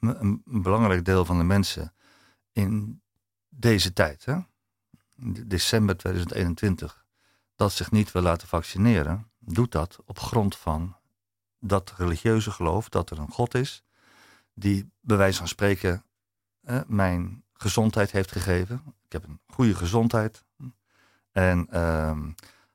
[0.00, 1.94] Een, belangrijk deel van de mensen
[2.52, 3.02] in
[3.48, 4.38] deze tijd, hè?
[5.46, 7.04] december 2021,
[7.56, 10.96] dat zich niet wil laten vaccineren, doet dat op grond van
[11.58, 13.84] dat religieuze geloof dat er een God is,
[14.54, 16.04] die bij wijze van spreken
[16.86, 18.82] mijn gezondheid heeft gegeven.
[19.04, 20.44] Ik heb een goede gezondheid.
[21.32, 22.30] En ehm,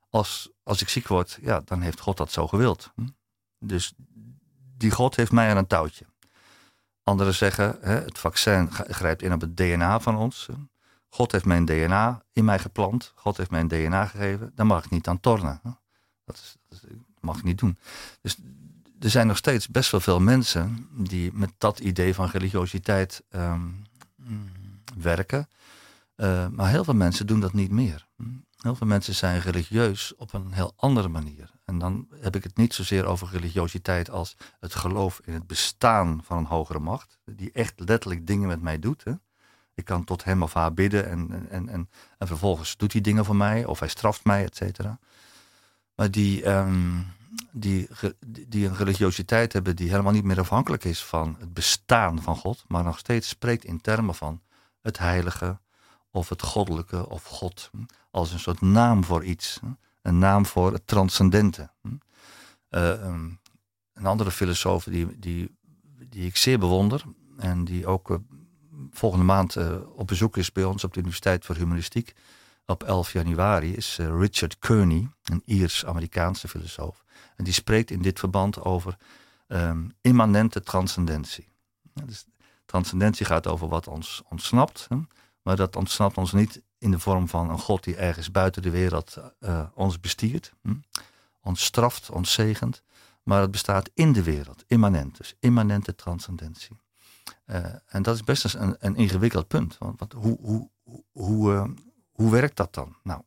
[0.09, 2.91] als, als ik ziek word, ja, dan heeft God dat zo gewild.
[2.95, 3.07] Hm?
[3.59, 3.93] Dus
[4.77, 6.05] die God heeft mij aan een touwtje.
[7.03, 10.47] Anderen zeggen, hè, het vaccin grijpt in op het DNA van ons.
[11.09, 13.11] God heeft mijn DNA in mij geplant.
[13.15, 14.51] God heeft mij een DNA gegeven.
[14.55, 15.61] Daar mag ik niet aan tornen.
[16.25, 16.79] Dat, is,
[17.19, 17.77] mag ik niet doen.
[18.21, 18.37] Dus
[18.99, 23.69] er zijn nog steeds best wel veel mensen die met dat idee van religiositeit ehm,
[24.97, 25.47] werken.
[26.15, 28.07] Uh, maar heel veel mensen doen dat niet meer.
[28.57, 31.51] Heel veel mensen zijn religieus op een heel andere manier.
[31.65, 36.21] En dan heb ik het niet zozeer over religiositeit als het geloof in het bestaan
[36.23, 37.17] van een hogere macht.
[37.25, 39.03] Die echt letterlijk dingen met mij doet.
[39.03, 39.13] Hè.
[39.73, 43.25] Ik kan tot hem of haar bidden en, en, en, en vervolgens doet hij dingen
[43.25, 44.99] voor mij of hij straft mij, et cetera.
[45.95, 47.05] Maar die, um,
[47.51, 47.87] die,
[48.47, 52.63] die een religiositeit hebben die helemaal niet meer afhankelijk is van het bestaan van God,
[52.67, 54.41] maar nog steeds spreekt in termen van
[54.81, 55.59] het heilige,
[56.17, 57.69] of het goddelijke of God
[58.11, 59.59] als een soort naam voor iets.
[60.01, 61.69] Een naam voor het transcendente.
[62.69, 62.89] Uh,
[63.93, 65.55] een andere filosoof die, die,
[66.09, 67.03] die ik zeer bewonder
[67.37, 68.17] en die ook uh,
[68.91, 72.13] volgende maand uh, op bezoek is bij ons op de Universiteit voor Humanistiek
[72.65, 77.03] op 11 januari is Richard Kearney, een Iers-Amerikaanse filosoof.
[77.35, 78.97] En die spreekt in dit verband over
[79.47, 81.47] um, immanente transcendentie.
[82.05, 82.25] Dus
[82.65, 84.87] transcendentie gaat over wat ons ontsnapt.
[85.47, 88.69] Maar dat ontsnapt ons niet in de vorm van een God die ergens buiten de
[88.69, 90.53] wereld uh, ons bestiert.
[90.61, 90.73] Hm?
[91.41, 92.81] Ons straft, ons zegent.
[93.23, 95.17] Maar het bestaat in de wereld, immanent.
[95.17, 96.77] Dus immanente transcendentie.
[97.45, 99.77] Uh, en dat is best een, een ingewikkeld punt.
[99.77, 100.69] Want, want hoe, hoe,
[101.11, 101.63] hoe, uh,
[102.11, 102.95] hoe werkt dat dan?
[103.03, 103.21] Nou,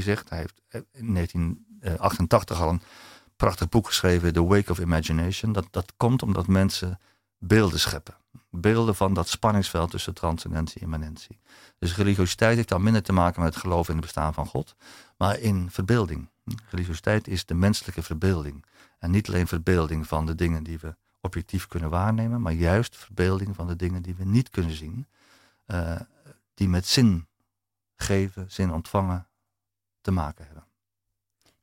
[0.00, 0.60] zegt, hij heeft
[0.92, 2.82] in 1988 al een
[3.36, 5.52] prachtig boek geschreven, The Wake of Imagination.
[5.52, 6.98] Dat, dat komt omdat mensen
[7.46, 8.14] beelden scheppen.
[8.50, 11.40] Beelden van dat spanningsveld tussen transcendentie en immanentie.
[11.78, 14.74] Dus religiositeit heeft dan minder te maken met het geloof in het bestaan van God,
[15.16, 16.30] maar in verbeelding.
[16.70, 18.64] Religiositeit is de menselijke verbeelding.
[18.98, 23.54] En niet alleen verbeelding van de dingen die we objectief kunnen waarnemen, maar juist verbeelding
[23.54, 25.06] van de dingen die we niet kunnen zien,
[25.66, 26.00] uh,
[26.54, 27.26] die met zin
[27.96, 29.28] geven, zin ontvangen
[30.00, 30.64] te maken hebben.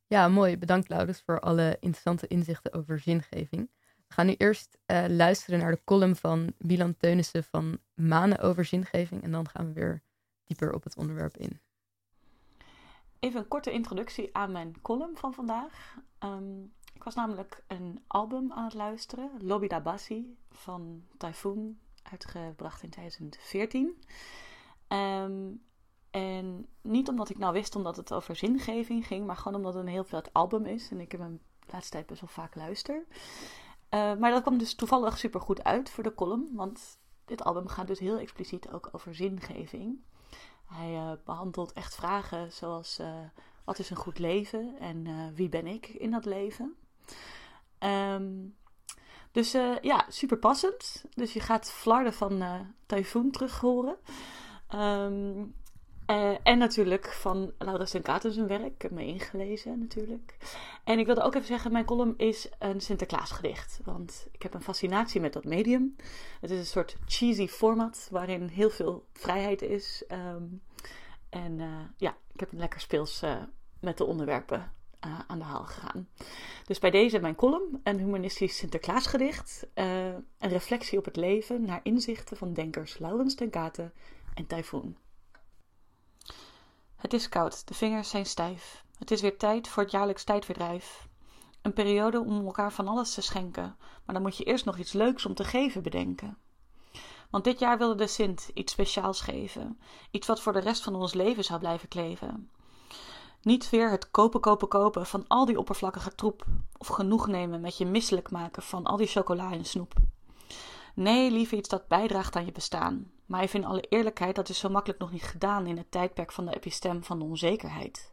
[0.06, 0.58] Ja, mooi.
[0.58, 3.70] Bedankt Laurens voor alle interessante inzichten over zingeving.
[4.12, 8.64] We gaan nu eerst uh, luisteren naar de column van Milan Teunissen van Manen over
[8.64, 9.22] zingeving.
[9.22, 10.02] En dan gaan we weer
[10.44, 11.60] dieper op het onderwerp in.
[13.18, 15.96] Even een korte introductie aan mijn column van vandaag.
[16.24, 22.82] Um, ik was namelijk een album aan het luisteren, Lobby da Bassi van Typhoon, uitgebracht
[22.82, 24.02] in 2014.
[24.88, 25.50] Ehm,
[26.10, 29.82] en niet omdat ik nou wist omdat het over zingeving ging, maar gewoon omdat het
[29.82, 30.90] een heel vet album is.
[30.90, 33.06] En ik hem de laatste tijd best wel vaak luister.
[33.94, 36.48] Uh, maar dat kwam dus toevallig super goed uit voor de column.
[36.52, 40.00] Want dit album gaat dus heel expliciet ook over zingeving.
[40.64, 43.20] Hij uh, behandelt echt vragen zoals uh,
[43.64, 46.74] wat is een goed leven en wie ben ik in dat leven.
[47.78, 48.56] Um,
[49.32, 51.04] dus ja, super passend.
[51.14, 52.42] Dus je gaat Flarden van
[52.86, 53.96] Typhoon terug horen.
[54.74, 55.54] Um,
[56.06, 58.74] uh, en natuurlijk van Laura Stenkaten zijn werk.
[58.74, 60.36] Ik heb me ingelezen natuurlijk.
[60.84, 63.80] En ik wilde ook even zeggen, mijn column is een Sinterklaasgedicht.
[63.84, 65.96] Want ik heb een fascinatie met dat medium.
[66.40, 70.04] Het is een soort cheesy format waarin heel veel vrijheid is.
[70.08, 70.62] Um,
[71.28, 73.42] en uh, ja, ik heb een lekker speels uh,
[73.80, 74.72] met de onderwerpen
[75.26, 76.08] aan de haal gegaan.
[76.64, 79.66] Dus bij deze mijn column, een humanistisch Sinterklaasgedicht.
[79.74, 83.90] een reflectie op het leven naar inzichten van denkers Laurens Tenkate
[84.34, 84.96] en Typhoon.
[87.02, 88.84] Het is koud, de vingers zijn stijf.
[88.98, 91.08] Het is weer tijd voor het jaarlijks tijdverdrijf.
[91.62, 94.92] Een periode om elkaar van alles te schenken, maar dan moet je eerst nog iets
[94.92, 96.38] leuks om te geven bedenken.
[97.30, 99.80] Want dit jaar wilde de Sint iets speciaals geven,
[100.10, 102.50] iets wat voor de rest van ons leven zou blijven kleven.
[103.42, 106.44] Niet weer het kopen, kopen, kopen van al die oppervlakkige troep,
[106.78, 109.94] of genoeg nemen met je misselijk maken van al die chocola en snoep.
[110.94, 113.10] Nee, liever iets dat bijdraagt aan je bestaan.
[113.32, 116.32] Maar even in alle eerlijkheid, dat is zo makkelijk nog niet gedaan in het tijdperk
[116.32, 118.12] van de epistem van de onzekerheid.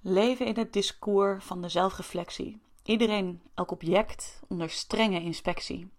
[0.00, 2.60] Leven in het discours van de zelfreflectie.
[2.82, 5.90] Iedereen, elk object, onder strenge inspectie.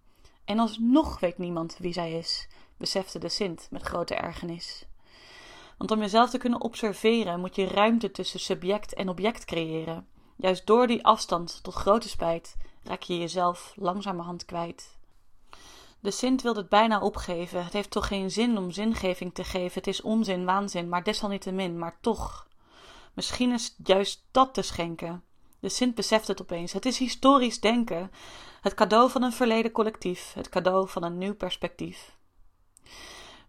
[0.44, 4.86] En alsnog weet niemand wie zij is, besefte de Sint met grote ergernis.
[5.78, 10.06] Want om jezelf te kunnen observeren, moet je ruimte tussen subject en object creëren.
[10.36, 14.97] Juist door die afstand, tot grote spijt, raak je jezelf langzamerhand kwijt.
[16.00, 17.64] De Sint wil het bijna opgeven.
[17.64, 19.74] Het heeft toch geen zin om zingeving te geven.
[19.74, 22.46] Het is onzin, waanzin, maar desalniettemin, maar toch.
[23.14, 25.24] Misschien is juist dat te schenken.
[25.60, 26.72] De Sint beseft het opeens.
[26.72, 28.10] Het is historisch denken.
[28.60, 30.32] Het cadeau van een verleden collectief.
[30.34, 32.16] Het cadeau van een nieuw perspectief.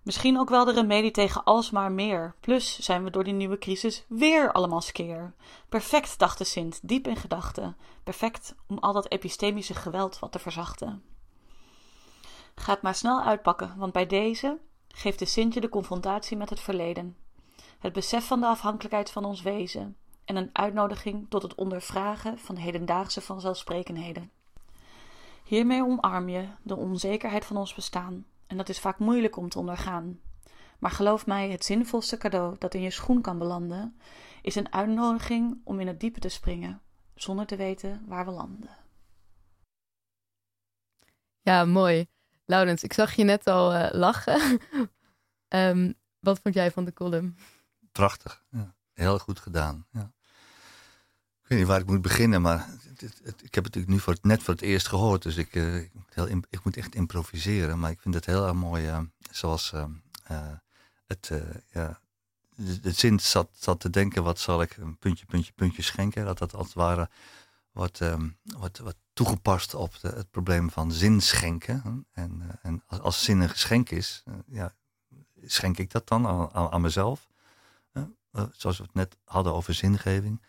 [0.02, 2.36] Misschien ook wel de remedie tegen alsmaar meer.
[2.40, 5.34] Plus zijn we door die nieuwe crisis weer allemaal skeer.
[5.70, 7.78] Perfect, dacht de Sint, diep in gedachten.
[8.04, 11.04] Perfect om al dat epistemische geweld wat te verzachten.
[12.60, 16.60] Ga het maar snel uitpakken, want bij deze geeft de Sintje de confrontatie met het
[16.60, 17.18] verleden,
[17.80, 22.56] het besef van de afhankelijkheid van ons wezen en een uitnodiging tot het ondervragen van
[22.56, 24.32] hedendaagse vanzelfsprekenheden.
[25.44, 29.60] Hiermee omarm je de onzekerheid van ons bestaan, en dat is vaak moeilijk om te
[29.60, 30.20] ondergaan.
[30.80, 34.00] Maar geloof mij, het zinvolste cadeau dat in je schoen kan belanden,
[34.42, 36.82] is een uitnodiging om in het diepe te springen,
[37.16, 38.78] zonder te weten waar we landen.
[41.42, 42.08] Ja, mooi.
[42.50, 44.60] Laurens, ik zag je net al uh, lachen.
[45.50, 45.94] um,
[46.28, 47.38] wat vond jij van de column?
[47.92, 48.76] Prachtig, ja.
[48.94, 49.86] heel goed gedaan.
[49.92, 50.12] Ja.
[51.42, 54.18] Ik weet niet waar ik moet beginnen, maar het, ik heb het natuurlijk nu voor
[54.22, 55.22] net voor het eerst gehoord.
[55.22, 55.76] Dus ik, uh,
[56.50, 57.80] ik, moet echt improviseren.
[57.80, 59.00] Maar ik vind het heel erg mooi, uh,
[59.32, 59.74] zoals
[61.06, 61.32] het,
[61.72, 62.00] ja,
[62.56, 66.26] de, zin zat, zat te denken, wat zal ik een puntje, puntje, puntje schenken.
[66.26, 67.10] Dat dat als het ware
[67.72, 72.06] wordt, um, wordt, wordt toegepast op de, het probleem van zin schenken.
[72.14, 74.74] En, uh, en als, als, zin een geschenk is, uh, ja,
[75.46, 77.28] schenk ik dat dan aan, aan, mezelf?
[77.94, 80.42] Uh, zoals we het net hadden over zingeving.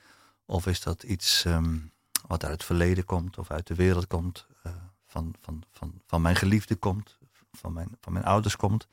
[0.44, 1.92] Of is dat iets um,
[2.26, 4.46] wat uit het verleden komt of uit de wereld komt,
[5.06, 7.18] van, van, van, van mijn geliefde komt,
[7.52, 8.88] van mijn, van mijn ouders komt?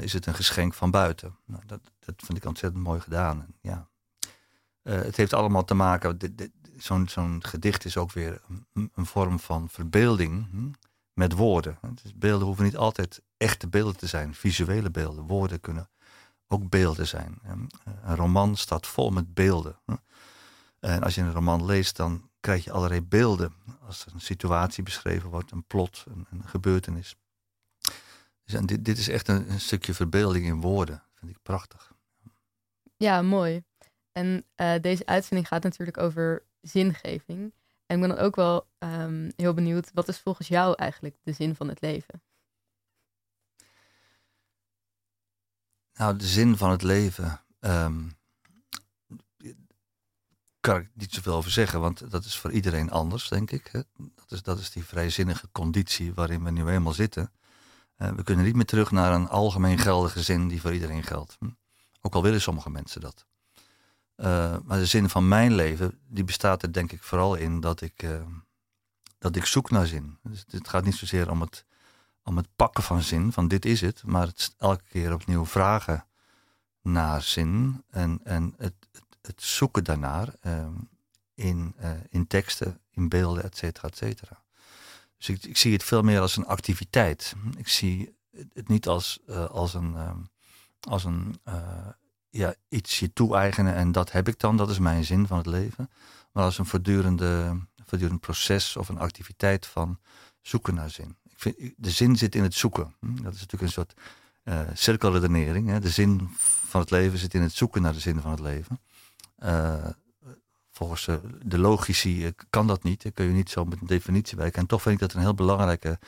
[0.00, 1.36] is het een geschenk van buiten?
[1.44, 3.46] Nou, dat, dat vind ik ontzettend mooi gedaan.
[3.60, 3.88] Ja.
[4.82, 8.40] het heeft allemaal te maken, dit, zo'n zo'n gedicht is ook weer
[8.72, 10.70] een, vorm van verbeelding hm,
[11.12, 11.78] met woorden.
[12.14, 15.24] Beelden hoeven niet altijd echte beelden te zijn, visuele beelden.
[15.24, 15.88] Woorden kunnen
[16.48, 17.38] ook beelden zijn.
[18.02, 19.78] Een roman staat vol met beelden.
[20.80, 23.54] En als je een roman leest, dan krijg je allerlei beelden.
[23.86, 27.16] Als een situatie beschreven wordt, een plot, een, gebeurtenis.
[28.44, 31.02] Dus dit, dit is echt een, stukje verbeelding in woorden.
[31.14, 31.92] Vind ik prachtig.
[32.96, 33.62] Ja, mooi.
[34.12, 37.54] En uh, deze uitzending gaat natuurlijk over zingeving.
[37.86, 41.32] En ik ben dan ook wel um, heel benieuwd, wat is volgens jou eigenlijk de
[41.32, 42.22] zin van het leven?
[45.94, 47.40] Nou, de zin van het leven.
[47.60, 48.16] Um,
[50.60, 53.72] kan ik niet zoveel over zeggen, want dat is voor iedereen anders, denk ik.
[54.14, 57.32] Dat, is, dat is die vrijzinnige conditie waarin we nu eenmaal zitten.
[57.98, 61.36] Uh, we kunnen niet meer terug naar een algemeen geldige zin die voor iedereen geldt.
[61.38, 61.50] Hm?
[62.00, 63.26] Ook al willen sommige mensen dat.
[64.16, 67.80] Uh, maar de zin van mijn leven, die bestaat er denk ik vooral in dat
[67.80, 68.22] ik, uh,
[69.18, 70.18] dat ik zoek naar zin.
[70.22, 71.64] Dus het gaat niet zozeer om het
[72.24, 76.06] om het pakken van zin, van dit is het, maar het elke keer opnieuw vragen
[76.82, 78.74] naar zin en, en het,
[79.22, 80.74] het, zoeken daarnaar ehm,
[81.34, 84.42] in, uh, in teksten, in beelden, et cetera, et cetera.
[85.16, 87.34] Dus ik, ik, zie het veel meer als een activiteit.
[87.56, 88.16] Ik zie
[88.52, 90.10] het niet als, als een, uh,
[90.80, 91.40] als een
[92.36, 95.46] ja, iets je toe-eigenen en dat heb ik dan, dat is mijn zin van het
[95.46, 95.90] leven.
[96.32, 99.98] Maar als een voortdurende, voortdurend proces of een activiteit van
[100.40, 101.16] zoeken naar zin.
[101.22, 102.94] Ik vind, de zin zit in het zoeken.
[103.00, 103.94] Hm, dat is natuurlijk een soort
[104.44, 105.68] uh, cirkelredenering.
[105.68, 105.80] Hè?
[105.80, 106.28] De zin
[106.66, 108.80] van het leven zit in het zoeken naar de zin van het leven.
[109.38, 109.86] Uh,
[110.70, 111.08] volgens
[111.42, 113.02] de logici kan dat niet.
[113.02, 114.60] Dan kun je niet zo met een definitie werken.
[114.60, 115.98] En toch vind ik dat een heel belangrijke,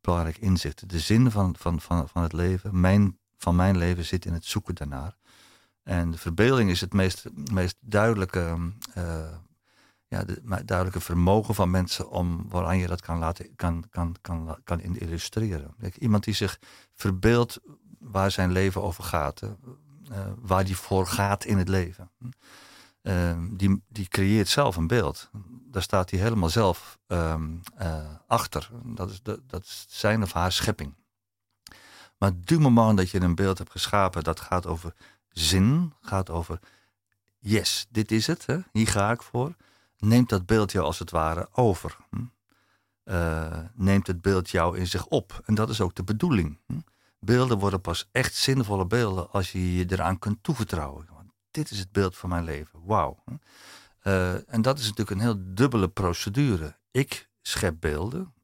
[0.00, 0.88] belangrijk inzicht.
[0.88, 4.44] De zin van, van, van, van het leven, mijn, van mijn leven, zit in het
[4.44, 5.16] zoeken daarnaar.
[5.82, 8.56] En de verbeelding is het meest, meest duidelijke,
[8.98, 9.36] uh,
[10.06, 14.58] ja, de, duidelijke vermogen van mensen om waaraan je dat kan laten kan, kan, kan,
[14.64, 15.74] kan illustreren.
[15.98, 16.58] Iemand die zich
[16.94, 17.60] verbeeldt
[17.98, 19.50] waar zijn leven over gaat, uh,
[20.38, 22.10] waar die voor gaat in het leven.
[23.02, 25.30] Uh, die, die creëert zelf een beeld.
[25.70, 28.70] Daar staat hij helemaal zelf um, uh, achter.
[28.84, 30.94] Dat is, de, dat is zijn of haar schepping.
[32.24, 34.94] Maar du moment dat je een beeld hebt geschapen, dat gaat over
[35.28, 36.58] zin, gaat over
[37.38, 38.58] yes, dit is het, hè?
[38.72, 39.54] hier ga ik voor.
[39.98, 41.96] Neemt dat beeld jou als het ware over.
[42.10, 42.24] Hm?
[43.04, 45.42] Uh, neemt het beeld jou in zich op.
[45.44, 46.58] En dat is ook de bedoeling.
[46.66, 46.78] Hm?
[47.20, 51.06] Beelden worden pas echt zinvolle beelden als je je eraan kunt toevertrouwen
[51.54, 52.80] dit is het beeld van mijn leven.
[52.84, 53.24] Wauw.
[54.02, 56.76] Uh, en dat is natuurlijk een heel dubbele procedure.
[56.90, 58.34] Ik schep beelden.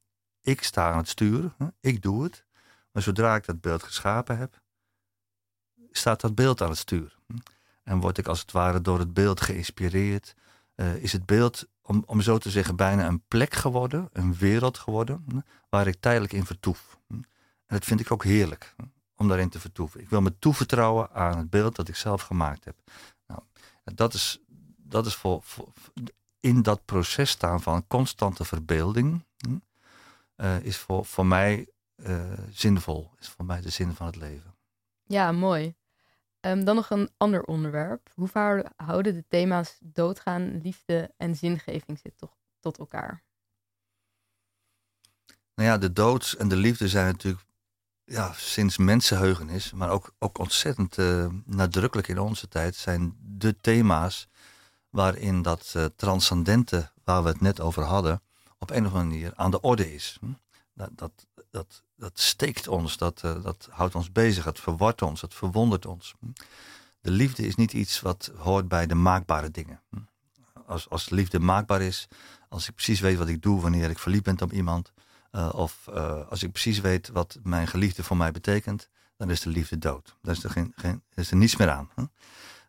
[0.40, 1.54] Ik sta aan het sturen.
[1.80, 2.44] Ik doe het.
[2.90, 4.60] Maar zodra ik dat beeld geschapen heb,
[5.90, 7.18] staat dat beeld aan het sturen.
[7.82, 10.34] En word ik als het ware door het beeld geïnspireerd.
[10.76, 14.78] Uh, is het beeld, om, om zo te zeggen, bijna een plek geworden, een wereld
[14.78, 16.98] geworden, waar ik tijdelijk in vertoef.
[17.08, 17.26] En
[17.66, 18.74] dat vind ik ook heerlijk
[19.16, 20.00] om daarin te vertoeven.
[20.00, 22.76] Ik wil me toevertrouwen aan het beeld dat ik zelf gemaakt heb.
[23.26, 23.40] Nou,
[23.84, 24.40] dat is,
[24.76, 25.42] dat is voor,
[26.40, 29.24] in dat proces staan van constante verbeelding,
[30.36, 31.68] uh, is voor, voor mij
[32.06, 34.54] uh, zinvol, is voor mij de zin van het leven.
[35.02, 35.74] Ja, mooi.
[36.40, 38.10] Um, dan nog een ander onderwerp.
[38.14, 43.22] Hoe houden de thema's doodgaan, liefde en zingeving zich toch tot elkaar?
[45.54, 47.44] Nou ja, de dood en de liefde zijn natuurlijk
[48.04, 54.28] ja, sinds mensenheugenis, maar ook, ook ontzettend uh, nadrukkelijk in onze tijd, zijn de thema's
[54.88, 58.22] waarin dat uh, transcendente, waar we het net over hadden,
[58.58, 60.16] op een of andere manier aan de orde is.
[60.20, 60.32] Hm?
[60.74, 65.20] Dat, dat, dat, dat steekt ons, dat, uh, dat houdt ons bezig, het verwart ons,
[65.20, 66.14] het verwondert ons.
[67.00, 69.80] De liefde is niet iets wat hoort bij de maakbare dingen.
[70.66, 72.08] Als, als liefde maakbaar is,
[72.48, 74.92] als ik precies weet wat ik doe wanneer ik verliefd ben op iemand,
[75.32, 79.40] uh, of uh, als ik precies weet wat mijn geliefde voor mij betekent, dan is
[79.40, 80.16] de liefde dood.
[80.22, 81.90] Dan is er, geen, geen, is er niets meer aan.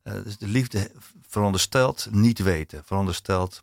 [0.03, 3.61] Dus de liefde veronderstelt niet weten, veronderstelt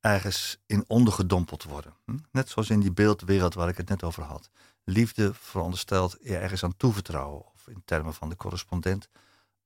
[0.00, 1.94] ergens in ondergedompeld worden.
[2.30, 4.50] Net zoals in die beeldwereld waar ik het net over had.
[4.88, 9.08] Liefde veronderstelt ergens aan toevertrouwen, of in termen van de correspondent,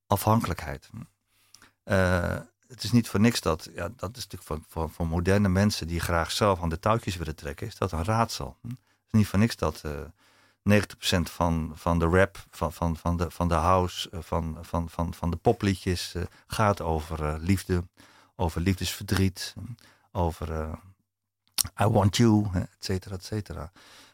[0.07, 0.89] afhankelijkheid.
[0.91, 1.01] Hm?
[2.67, 5.87] het is niet voor niks dat, ja, dat is natuurlijk voor, voor, voor, moderne mensen
[5.87, 8.57] die graag zelf aan de touwtjes willen trekken, is dat een raadsel.
[8.61, 8.67] Hm?
[8.67, 13.17] Het is niet voor niks dat uh, 90% van, van de rap, van, van, van,
[13.17, 16.15] de, van de house, uh, van, van, van, van de popliedjes
[16.47, 17.83] gaat over liefde,
[18.35, 19.55] over liefdesverdriet,
[20.11, 20.79] over
[21.81, 23.71] I want you, et cetera, et cetera.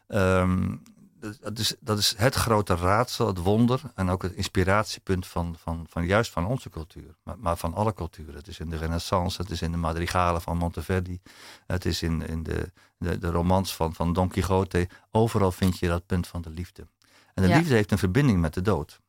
[0.08, 0.82] Um,
[1.20, 5.86] dat is, dat is het grote raadsel, het wonder en ook het inspiratiepunt van, van,
[5.88, 8.34] van juist van onze cultuur, maar, maar van alle culturen.
[8.34, 11.20] Het is in de Renaissance, het is in de madrigalen van Monteverdi,
[11.66, 14.88] het is in, in de, de, de romans van, van Don Quixote.
[15.10, 16.86] Overal vind je dat punt van de liefde.
[17.34, 17.56] En de ja.
[17.56, 19.00] liefde heeft een verbinding met de dood.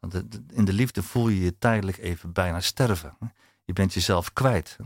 [0.00, 0.14] Want
[0.52, 3.16] in de liefde voel je je tijdelijk even bijna sterven.
[3.64, 4.76] Je bent jezelf kwijt.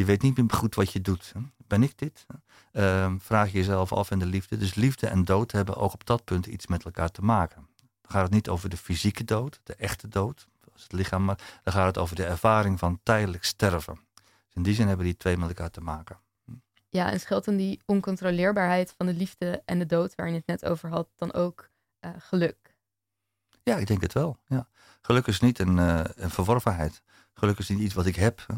[0.00, 1.32] Je weet niet meer goed wat je doet.
[1.56, 2.26] Ben ik dit?
[2.72, 4.56] Uh, vraag je jezelf af in de liefde.
[4.56, 7.68] Dus liefde en dood hebben ook op dat punt iets met elkaar te maken.
[7.76, 11.60] Dan gaat het niet over de fysieke dood, de echte dood, als het lichaam, maar
[11.62, 14.00] dan gaat het over de ervaring van tijdelijk sterven.
[14.14, 16.18] Dus in die zin hebben die twee met elkaar te maken.
[16.88, 20.46] Ja, en schuilt dan die oncontroleerbaarheid van de liefde en de dood, waar je het
[20.46, 21.70] net over had, dan ook
[22.00, 22.74] uh, geluk?
[23.62, 24.38] Ja, ik denk het wel.
[24.46, 24.68] Ja.
[25.02, 27.02] Geluk is niet een, uh, een verworvenheid.
[27.34, 28.44] Geluk is niet iets wat ik heb.
[28.46, 28.54] Hè.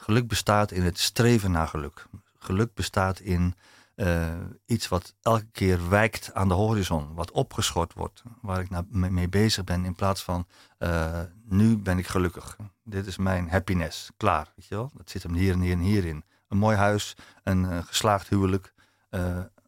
[0.00, 2.06] Geluk bestaat in het streven naar geluk.
[2.38, 3.54] Geluk bestaat in
[3.96, 4.34] uh,
[4.66, 9.64] iets wat elke keer wijkt aan de horizon, wat opgeschort wordt, waar ik mee bezig
[9.64, 10.46] ben in plaats van
[10.78, 12.56] uh, nu ben ik gelukkig.
[12.84, 14.90] Dit is mijn happiness, klaar, weet je wel?
[14.94, 16.24] Dat zit hem hier en hier en hierin.
[16.48, 18.74] Een mooi huis, een uh, geslaagd huwelijk,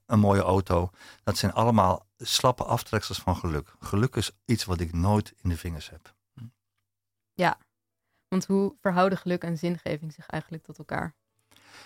[0.07, 0.91] een mooie auto.
[1.25, 3.75] Dat zijn allemaal slappe aftreksels van geluk.
[3.81, 6.15] Geluk is iets wat ik nooit in de vingers heb.
[8.33, 11.15] Want hoe verhouden geluk en zingeving zich eigenlijk tot elkaar?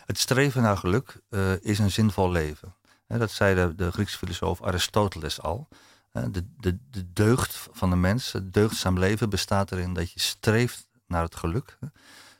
[0.04, 2.74] Het streven naar geluk eh, is een zinvol leven.
[3.06, 5.68] Dat zei de, de Griekse filosoof Aristoteles al.
[6.12, 10.88] De, de, de deugd van de mens, het deugdzaam leven, bestaat erin dat je streeft
[11.06, 11.78] naar het geluk.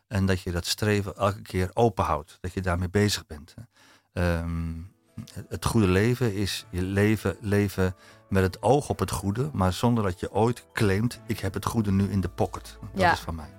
[0.09, 2.39] en dat je dat streven elke keer openhoudt.
[2.41, 3.55] Dat je daarmee bezig bent.
[4.13, 4.75] Ehm,
[5.35, 7.95] het- het goede leven is je leven, leven
[8.29, 11.67] met het oog op het goede, maar zonder dat je ooit claimt: ik heb het
[11.67, 12.79] goede nu in de pocket.
[12.81, 13.13] Dat Ja.
[13.13, 13.51] is van mij.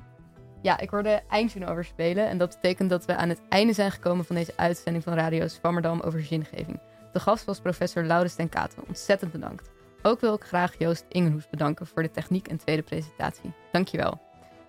[0.62, 4.26] Ja, ik hoorde eindtune overspelen en dat betekent dat we aan het einde zijn gekomen
[4.26, 6.80] van deze uitzending van Radio Swammerdam over zingeving.
[7.14, 8.84] De gast was professor Laurens ten Katen.
[8.88, 9.70] Ontzettend bedankt.
[10.02, 13.54] Ook wil ik graag Joost Ingenhoes bedanken voor de techniek en tweede presentatie.
[13.72, 14.20] Dankjewel.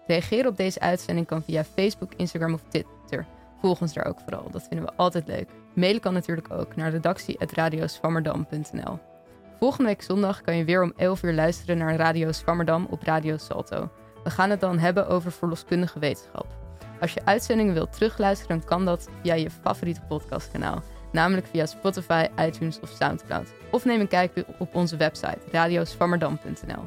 [0.07, 3.27] Reageren op deze uitzending kan via Facebook, Instagram of Twitter.
[3.61, 5.49] Volg ons daar ook vooral, dat vinden we altijd leuk.
[5.75, 8.99] Mailen kan natuurlijk ook naar redactie.radioswammerdam.nl
[9.59, 13.37] Volgende week zondag kan je weer om 11 uur luisteren naar Radio Swammerdam op Radio
[13.37, 13.91] Salto.
[14.29, 16.47] We gaan het dan hebben over verloskundige wetenschap.
[17.01, 20.83] Als je uitzendingen wilt terugluisteren, dan kan dat via je favoriete podcastkanaal.
[21.13, 23.53] Namelijk via Spotify, iTunes of Soundcloud.
[23.71, 26.83] Of neem een kijkje op onze website radioswammerdam.nl.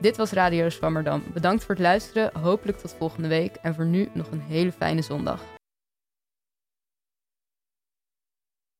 [0.00, 1.22] Dit was Radio Swammerdam.
[1.32, 2.30] Bedankt voor het luisteren.
[2.40, 3.56] Hopelijk tot volgende week.
[3.62, 5.55] En voor nu nog een hele fijne zondag.